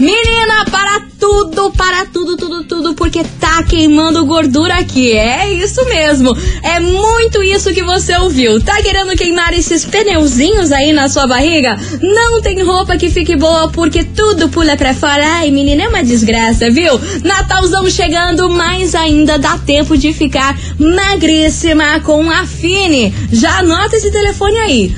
Menina, 0.01 0.64
para 0.70 1.03
tudo, 1.20 1.70
para 1.72 2.07
tudo, 2.07 2.37
tudo, 2.37 2.64
tudo, 2.64 2.94
porque 2.94 3.22
tá 3.38 3.62
queimando 3.62 4.25
gordura 4.25 4.75
aqui. 4.77 5.12
É 5.12 5.53
isso 5.53 5.85
mesmo. 5.85 6.35
É 6.62 6.81
muito 6.81 7.42
isso 7.42 7.72
que 7.72 7.83
você 7.83 8.16
ouviu. 8.16 8.61
Tá 8.61 8.83
querendo 8.83 9.14
queimar 9.14 9.53
esses 9.53 9.85
pneuzinhos 9.85 10.72
aí 10.72 10.92
na 10.92 11.09
sua 11.09 11.27
barriga? 11.27 11.79
Não 12.01 12.40
tem 12.40 12.61
roupa 12.62 12.96
que 12.96 13.11
fique 13.11 13.37
boa 13.37 13.68
porque 13.68 14.03
tudo 14.03 14.48
pula 14.48 14.77
pra 14.77 14.94
fora. 14.94 15.22
Ai, 15.25 15.51
menina, 15.51 15.85
é 15.85 15.88
uma 15.88 16.03
desgraça, 16.03 16.70
viu? 16.70 16.98
Natalzão 17.22 17.88
chegando, 17.90 18.48
mas 18.48 18.94
ainda 18.94 19.38
dá 19.38 19.59
tempo 19.59 19.96
de 19.96 20.12
ficar 20.12 20.59
magríssima 20.79 22.01
com 22.01 22.29
a 22.31 22.46
Fini. 22.46 23.14
Já 23.31 23.59
anota 23.59 23.96
esse 23.96 24.11
telefone 24.11 24.57
aí: 24.59 24.96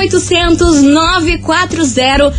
0800 0.00 0.82
940 0.82 1.47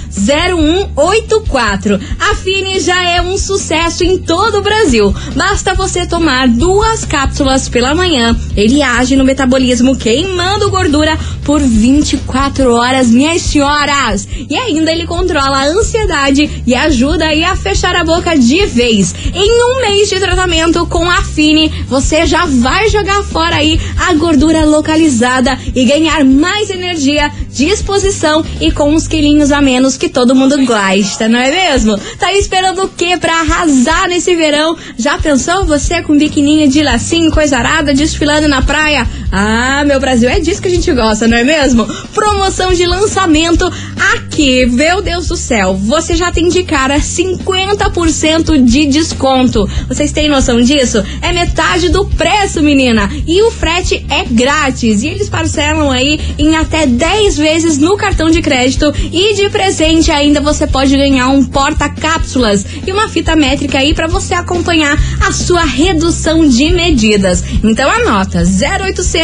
0184. 0.10 2.00
A 2.20 2.36
Fini 2.36 2.80
já 2.80 3.04
é 3.04 3.22
um 3.22 3.38
sucesso 3.38 4.04
em 4.04 4.18
todo 4.18 4.58
o 4.60 4.62
Brasil. 4.62 5.14
Basta 5.36 5.74
você 5.74 6.06
tomar 6.06 6.48
duas 6.48 7.06
cápsulas 7.06 7.68
pela 7.68 7.96
manhã. 7.96 8.40
Ele 8.56 8.82
age 8.82 9.16
no 9.16 9.24
metabolismo 9.24 9.96
queimando 9.96 10.70
gordura 10.70 11.18
por 11.44 11.60
24 11.60 12.74
horas, 12.74 13.08
minhas 13.10 13.42
senhoras. 13.42 14.28
E 14.50 14.56
ainda 14.56 14.92
ele 14.92 15.08
controla 15.08 15.58
a 15.58 15.68
ansiedade 15.68 16.64
e 16.66 16.76
ajuda 16.76 17.26
aí 17.26 17.44
a 17.44 17.56
fechar 17.56 17.96
a 17.96 18.04
boca 18.04 18.38
de 18.38 18.66
vez. 18.66 19.16
Em 19.34 19.64
um 19.64 19.82
mês 19.82 20.10
de 20.10 20.20
tratamento 20.20 20.86
com 20.88 21.10
a 21.10 21.24
Fini, 21.24 21.70
você 21.88 22.26
já 22.26 22.46
vai 22.46 22.90
jogar 22.90 23.24
fora 23.24 23.56
aí 23.56 23.80
a 24.08 24.14
gordura 24.14 24.66
localizada 24.66 25.58
e 25.74 25.86
ganhar 25.86 26.24
mais 26.24 26.70
energia, 26.70 27.32
disposição 27.50 28.44
e 28.62 28.72
com 28.72 28.94
uns 28.94 29.08
quilinhos 29.08 29.52
a 29.52 29.62
menos 29.62 29.98
que 29.98 30.10
todo 30.10 30.36
mundo 30.36 30.66
gosta, 30.66 31.28
não 31.28 31.40
é 31.40 31.52
mesmo? 31.52 31.98
Tá 32.18 32.34
esperando 32.34 32.84
o 32.84 32.90
que 32.90 33.18
pra 33.18 33.42
arrasar 33.42 34.08
nesse 34.08 34.36
verão? 34.36 34.78
Já 34.98 35.18
pensou 35.18 35.66
você 35.66 36.02
com 36.02 36.18
biquininho 36.18 36.70
de 36.70 36.84
lacinho, 36.84 37.32
coisa 37.32 37.58
arada, 37.58 37.94
desfilando 37.94 38.48
na 38.48 38.62
praia? 38.62 39.08
Ah, 39.32 39.84
meu 39.86 40.00
Brasil, 40.00 40.28
é 40.28 40.40
disso 40.40 40.62
que 40.62 40.68
a 40.68 40.72
gente 40.72 40.92
gosta, 40.92 41.28
não 41.28 41.38
é 41.38 41.44
mesmo? 41.44 41.86
Promoção 42.14 42.74
de 42.74 42.86
lançamento 42.88 43.72
aqui, 44.14 44.66
meu 44.66 45.04
Deus 45.04 45.28
do 45.28 45.38
céu. 45.38 45.76
Você 45.76 46.16
já 46.16 46.32
tem 46.32 46.50
de 46.50 46.64
cara 46.64 46.98
50% 46.98 48.64
de 48.64 48.88
desconto. 48.88 49.70
Vocês 49.88 50.12
têm 50.12 50.28
noção 50.28 50.60
disso? 50.60 51.04
É 51.22 51.32
metade 51.32 51.90
do 51.90 52.06
preço, 52.06 52.64
menina. 52.64 53.08
E 53.28 53.44
o 53.44 53.52
frete 53.52 54.04
é 54.10 54.24
grátis. 54.24 55.04
E 55.04 55.08
eles 55.10 55.30
parcelam 55.30 55.92
aí 55.92 56.20
em 56.38 56.56
até 56.56 56.88
10 56.88 57.38
vezes 57.38 57.78
no 57.78 57.96
cartão 57.98 58.32
de 58.32 58.42
crédito. 58.42 58.92
E 59.12 59.36
de 59.36 59.50
presente 59.50 60.12
ainda 60.12 60.42
você 60.42 60.66
pode 60.66 60.98
ganhar 60.98 61.30
um 61.30 61.46
porta-cápsulas 61.46 62.66
e 62.86 62.92
uma 62.92 63.08
fita 63.08 63.36
métrica 63.36 63.78
aí 63.78 63.94
para 63.94 64.08
você 64.08 64.34
acompanhar 64.34 64.98
a 65.22 65.32
sua 65.32 65.64
redução 65.64 66.48
de 66.48 66.72
medidas. 66.72 67.44
Então 67.64 67.90
anota 67.92 68.40
0800 68.40 69.19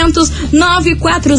940 0.51 1.35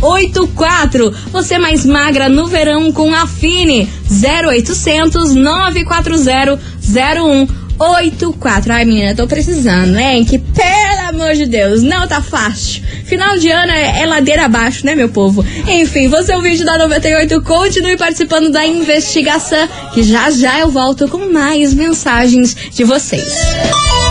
0184. 0.00 1.14
Você 1.32 1.58
mais 1.58 1.84
magra 1.84 2.28
no 2.28 2.46
verão 2.46 2.92
com 2.92 3.14
a 3.14 3.26
Fini 3.26 3.88
0800 4.10 5.34
940 5.34 6.60
0184. 6.80 8.72
Ai, 8.72 8.84
menina, 8.84 9.14
tô 9.14 9.26
precisando, 9.26 9.96
hein? 9.98 10.24
Que 10.24 10.38
pelo 10.38 11.08
amor 11.08 11.34
de 11.34 11.46
Deus, 11.46 11.82
não 11.82 12.06
tá 12.06 12.20
fácil. 12.20 12.82
Final 13.04 13.38
de 13.38 13.50
ano 13.50 13.72
é, 13.72 14.02
é 14.02 14.06
ladeira 14.06 14.44
abaixo, 14.44 14.86
né, 14.86 14.94
meu 14.94 15.08
povo? 15.08 15.44
Enfim, 15.66 16.08
você 16.08 16.32
é 16.32 16.38
o 16.38 16.42
vídeo 16.42 16.64
da 16.64 16.78
98, 16.78 17.42
continue 17.42 17.96
participando 17.96 18.50
da 18.50 18.66
investigação, 18.66 19.68
que 19.92 20.02
já 20.02 20.30
já 20.30 20.58
eu 20.60 20.70
volto 20.70 21.08
com 21.08 21.32
mais 21.32 21.74
mensagens 21.74 22.56
de 22.72 22.84
vocês. 22.84 23.28
As 23.28 24.03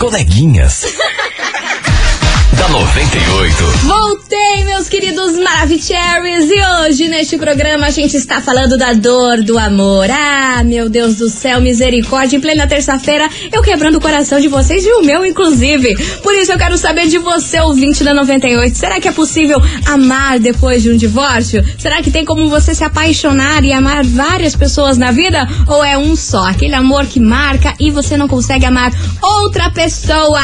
coleguinhas. 0.00 0.86
Da 2.70 2.78
98. 2.78 3.64
Voltei, 3.84 4.64
meus 4.64 4.88
queridos 4.88 5.36
Maravicheries! 5.36 6.50
E 6.50 6.86
hoje, 6.86 7.08
neste 7.08 7.36
programa, 7.36 7.86
a 7.86 7.90
gente 7.90 8.16
está 8.16 8.40
falando 8.40 8.78
da 8.78 8.92
dor 8.92 9.42
do 9.42 9.58
amor. 9.58 10.08
Ah, 10.10 10.62
meu 10.64 10.88
Deus 10.88 11.16
do 11.16 11.28
céu, 11.28 11.60
misericórdia! 11.60 12.36
Em 12.36 12.40
plena 12.40 12.68
terça-feira, 12.68 13.28
eu 13.52 13.60
quebrando 13.62 13.96
o 13.96 14.00
coração 14.00 14.40
de 14.40 14.46
vocês 14.46 14.84
e 14.84 14.92
o 14.92 15.02
meu, 15.02 15.26
inclusive. 15.26 15.96
Por 16.22 16.32
isso, 16.34 16.52
eu 16.52 16.58
quero 16.58 16.78
saber 16.78 17.08
de 17.08 17.18
você, 17.18 17.60
ouvinte 17.60 18.04
da 18.04 18.14
98. 18.14 18.76
Será 18.76 19.00
que 19.00 19.08
é 19.08 19.12
possível 19.12 19.60
amar 19.86 20.38
depois 20.38 20.82
de 20.82 20.90
um 20.90 20.96
divórcio? 20.96 21.64
Será 21.76 22.00
que 22.02 22.10
tem 22.10 22.24
como 22.24 22.48
você 22.48 22.74
se 22.74 22.84
apaixonar 22.84 23.64
e 23.64 23.72
amar 23.72 24.04
várias 24.04 24.54
pessoas 24.54 24.96
na 24.96 25.10
vida? 25.10 25.46
Ou 25.66 25.84
é 25.84 25.98
um 25.98 26.14
só? 26.14 26.44
Aquele 26.44 26.74
amor 26.74 27.06
que 27.06 27.18
marca 27.18 27.74
e 27.80 27.90
você 27.90 28.16
não 28.16 28.28
consegue 28.28 28.64
amar 28.64 28.92
outra 29.20 29.70
pessoa? 29.70 30.40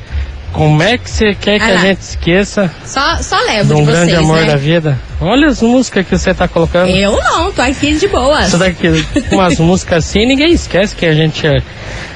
Como 0.55 0.81
é 0.81 0.97
que 0.97 1.09
você 1.09 1.35
quer 1.35 1.59
que 1.59 1.65
Vai 1.65 1.75
a 1.75 1.77
gente 1.79 1.99
esqueça 1.99 2.71
Só, 2.85 3.17
só 3.21 3.37
de 3.39 3.43
levo 3.43 3.73
um 3.73 3.79
de 3.79 3.83
vocês, 3.83 3.97
grande 3.97 4.15
amor 4.15 4.39
né? 4.39 4.45
da 4.45 4.55
vida? 4.55 4.97
Olha 5.19 5.47
as 5.47 5.61
músicas 5.61 6.07
que 6.07 6.17
você 6.17 6.33
tá 6.33 6.47
colocando. 6.47 6.89
Eu 6.89 7.11
não, 7.11 7.51
tô 7.51 7.61
aqui 7.61 7.97
de 7.97 8.07
boa. 8.07 8.41
Isso 8.41 8.57
daqui, 8.57 9.05
umas 9.33 9.59
músicas 9.59 10.05
assim, 10.05 10.25
ninguém 10.25 10.53
esquece 10.53 10.95
que 10.95 11.05
a 11.05 11.13
gente 11.13 11.45
eh, 11.45 11.61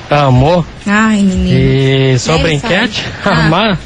amou. 0.09 0.65
Ai, 0.87 1.17
menino. 1.17 1.59
E 1.59 2.17
sobre 2.17 2.41
sabe. 2.41 2.53
enquete, 2.53 3.05
Ah. 3.25 3.29
amar. 3.45 3.77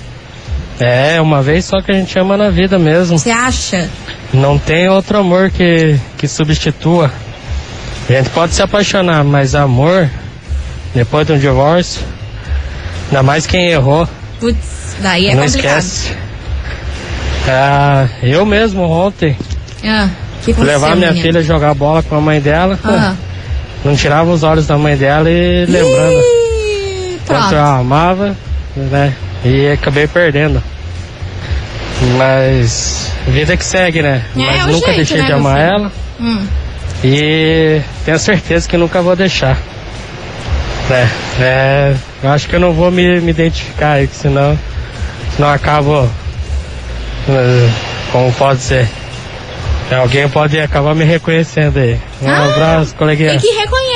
É, 0.79 1.19
uma 1.19 1.41
vez 1.41 1.65
só 1.65 1.81
que 1.81 1.91
a 1.91 1.95
gente 1.95 2.17
ama 2.19 2.37
na 2.37 2.49
vida 2.51 2.77
mesmo. 2.77 3.17
Você 3.17 3.31
acha? 3.31 3.89
Não 4.31 4.57
tem 4.59 4.87
outro 4.87 5.17
amor 5.17 5.49
que, 5.49 5.97
que 6.17 6.27
substitua. 6.27 7.11
A 8.07 8.13
gente 8.13 8.29
pode 8.31 8.53
se 8.53 8.61
apaixonar, 8.61 9.23
mas 9.23 9.55
amor, 9.55 10.09
depois 10.93 11.25
de 11.25 11.33
um 11.33 11.37
divórcio, 11.39 12.01
ainda 13.07 13.23
mais 13.23 13.45
quem 13.47 13.69
errou, 13.69 14.07
Putz, 14.43 14.97
daí 14.99 15.27
é 15.27 15.35
não 15.35 15.45
complicado. 15.45 15.77
esquece. 15.79 16.11
Ah, 17.47 18.09
eu 18.21 18.45
mesmo 18.45 18.83
ontem, 18.83 19.37
Ah, 19.85 20.09
levar 20.57 20.97
minha 20.97 21.13
filha 21.13 21.41
jogar 21.41 21.73
bola 21.73 22.03
com 22.03 22.17
a 22.17 22.19
mãe 22.19 22.41
dela, 22.41 22.77
Ah. 22.83 23.15
não 23.85 23.95
tirava 23.95 24.29
os 24.29 24.43
olhos 24.43 24.67
da 24.67 24.77
mãe 24.77 24.97
dela 24.97 25.29
e 25.31 25.65
lembrando 25.65 26.19
Ih, 26.19 27.19
quanto 27.25 27.53
eu 27.55 27.61
a 27.61 27.77
amava, 27.77 28.35
né? 28.75 29.13
E 29.45 29.69
acabei 29.69 30.07
perdendo. 30.07 30.61
Mas 32.17 33.13
vida 33.27 33.55
que 33.55 33.63
segue, 33.63 34.01
né? 34.01 34.23
É, 34.35 34.39
Mas 34.39 34.55
é 34.55 34.65
nunca 34.65 34.85
jeito, 34.87 34.95
deixei 34.97 35.17
né, 35.19 35.25
de 35.25 35.31
amar 35.31 35.57
ela. 35.57 35.91
Hum. 36.19 36.45
E 37.01 37.79
tenho 38.03 38.19
certeza 38.19 38.67
que 38.67 38.75
nunca 38.75 39.01
vou 39.01 39.15
deixar. 39.15 39.57
É, 40.89 41.07
é, 41.41 41.95
eu 42.23 42.29
acho 42.29 42.47
que 42.47 42.55
eu 42.55 42.59
não 42.59 42.73
vou 42.73 42.91
me, 42.91 43.19
me 43.21 43.31
identificar 43.31 43.93
aí, 43.93 44.07
que 44.07 44.15
senão, 44.15 44.57
senão 45.35 45.49
acabo. 45.49 46.09
eh, 47.29 47.69
como 48.11 48.31
pode 48.33 48.61
ser? 48.61 48.87
Alguém 49.91 50.27
pode 50.27 50.59
acabar 50.59 50.95
me 50.95 51.03
reconhecendo 51.03 51.77
aí. 51.77 51.99
Um 52.21 52.27
Ah, 52.29 52.45
abraço, 52.45 52.95
coleguinha. 52.95 53.35
E 53.35 53.37
que 53.39 53.51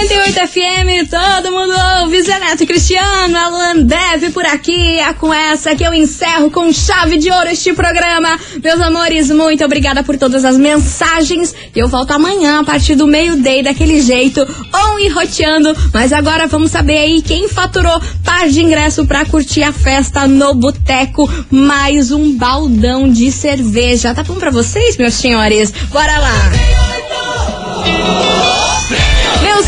98 0.00 0.48
FM, 0.48 1.10
todo 1.10 1.52
mundo 1.52 1.74
ouve, 2.00 2.22
Zé 2.22 2.38
Neto 2.38 2.62
e 2.62 2.66
Cristiano, 2.66 3.36
Alan 3.36 3.82
Dev 3.82 4.32
por 4.32 4.46
aqui, 4.46 4.98
é 4.98 5.12
com 5.12 5.32
essa 5.32 5.76
que 5.76 5.84
eu 5.84 5.92
encerro 5.92 6.50
com 6.50 6.72
chave 6.72 7.18
de 7.18 7.30
ouro 7.30 7.48
este 7.48 7.74
programa. 7.74 8.40
Meus 8.64 8.80
amores, 8.80 9.30
muito 9.30 9.62
obrigada 9.62 10.02
por 10.02 10.16
todas 10.16 10.42
as 10.42 10.56
mensagens. 10.56 11.54
Eu 11.76 11.86
volto 11.86 12.12
amanhã 12.12 12.60
a 12.60 12.64
partir 12.64 12.94
do 12.94 13.06
meio-day, 13.06 13.62
daquele 13.62 14.00
jeito, 14.00 14.40
on 14.74 14.98
e 15.00 15.08
roteando. 15.08 15.76
Mas 15.92 16.14
agora 16.14 16.46
vamos 16.46 16.70
saber 16.70 16.96
aí 16.96 17.20
quem 17.20 17.46
faturou 17.46 18.00
par 18.24 18.48
de 18.48 18.62
ingresso 18.62 19.04
pra 19.04 19.26
curtir 19.26 19.62
a 19.62 19.72
festa 19.72 20.26
no 20.26 20.54
Boteco. 20.54 21.30
Mais 21.50 22.10
um 22.10 22.38
baldão 22.38 23.06
de 23.06 23.30
cerveja. 23.30 24.14
Tá 24.14 24.22
bom 24.22 24.36
pra 24.36 24.50
vocês, 24.50 24.96
meus 24.96 25.12
senhores? 25.12 25.70
Bora 25.92 26.18
lá! 26.18 28.29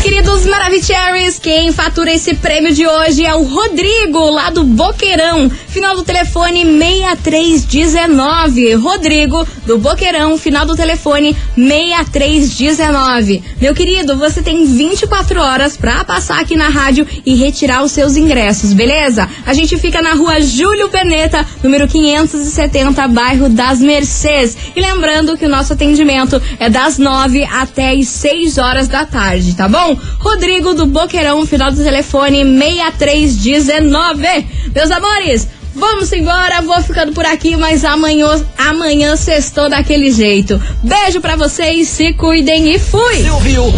Queridos 0.03 0.45
Maravicheries, 0.45 1.39
quem 1.39 1.71
fatura 1.71 2.11
esse 2.11 2.35
prêmio 2.35 2.73
de 2.73 2.85
hoje 2.85 3.25
é 3.25 3.33
o 3.33 3.43
Rodrigo, 3.43 4.19
lá 4.31 4.49
do 4.49 4.65
Boqueirão. 4.65 5.49
Final 5.49 5.95
do 5.95 6.03
telefone 6.03 6.65
6319. 6.65 8.73
Rodrigo, 8.73 9.47
do 9.65 9.77
Boqueirão, 9.77 10.37
final 10.37 10.65
do 10.65 10.75
telefone 10.75 11.33
6319. 11.55 13.41
Meu 13.61 13.73
querido, 13.73 14.17
você 14.17 14.43
tem 14.43 14.65
24 14.65 15.39
horas 15.39 15.77
pra 15.77 16.03
passar 16.03 16.41
aqui 16.41 16.57
na 16.57 16.67
rádio 16.67 17.07
e 17.25 17.35
retirar 17.35 17.81
os 17.81 17.93
seus 17.93 18.17
ingressos, 18.17 18.73
beleza? 18.73 19.29
A 19.45 19.53
gente 19.53 19.77
fica 19.77 20.01
na 20.01 20.15
rua 20.15 20.41
Júlio 20.41 20.89
Perneta, 20.89 21.47
número 21.63 21.87
570, 21.87 23.07
bairro 23.07 23.47
das 23.47 23.79
Mercês. 23.79 24.57
E 24.75 24.81
lembrando 24.81 25.37
que 25.37 25.45
o 25.45 25.49
nosso 25.49 25.71
atendimento 25.71 26.41
é 26.59 26.69
das 26.69 26.97
9 26.97 27.45
até 27.45 27.93
as 27.93 28.09
6 28.09 28.57
horas 28.57 28.89
da 28.89 29.05
tarde, 29.05 29.55
tá 29.55 29.69
bom? 29.69 29.92
Rodrigo 30.19 30.73
do 30.73 30.85
Boqueirão, 30.85 31.45
final 31.45 31.71
do 31.71 31.83
telefone 31.83 32.43
6319. 32.43 34.47
Meus 34.73 34.91
amores, 34.91 35.47
vamos 35.75 36.11
embora, 36.11 36.61
vou 36.61 36.81
ficando 36.81 37.13
por 37.13 37.25
aqui, 37.25 37.55
mas 37.55 37.85
amanhã, 37.85 38.43
amanhã 38.57 39.15
sextou 39.15 39.69
daquele 39.69 40.11
jeito. 40.11 40.59
Beijo 40.83 41.21
pra 41.21 41.35
vocês, 41.35 41.87
se 41.87 42.13
cuidem 42.13 42.73
e 42.73 42.79
fui! 42.79 43.23
Você 43.23 43.29
ouviu? 43.29 43.63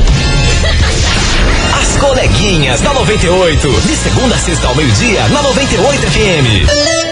As 1.81 1.97
coleguinhas 1.97 2.81
da 2.81 2.93
98. 2.93 3.81
De 3.81 3.95
segunda 3.95 4.35
a 4.35 4.37
sexta 4.37 4.67
ao 4.67 4.75
meio-dia, 4.75 5.27
na 5.29 5.41
98 5.41 6.01
FM. 6.01 7.04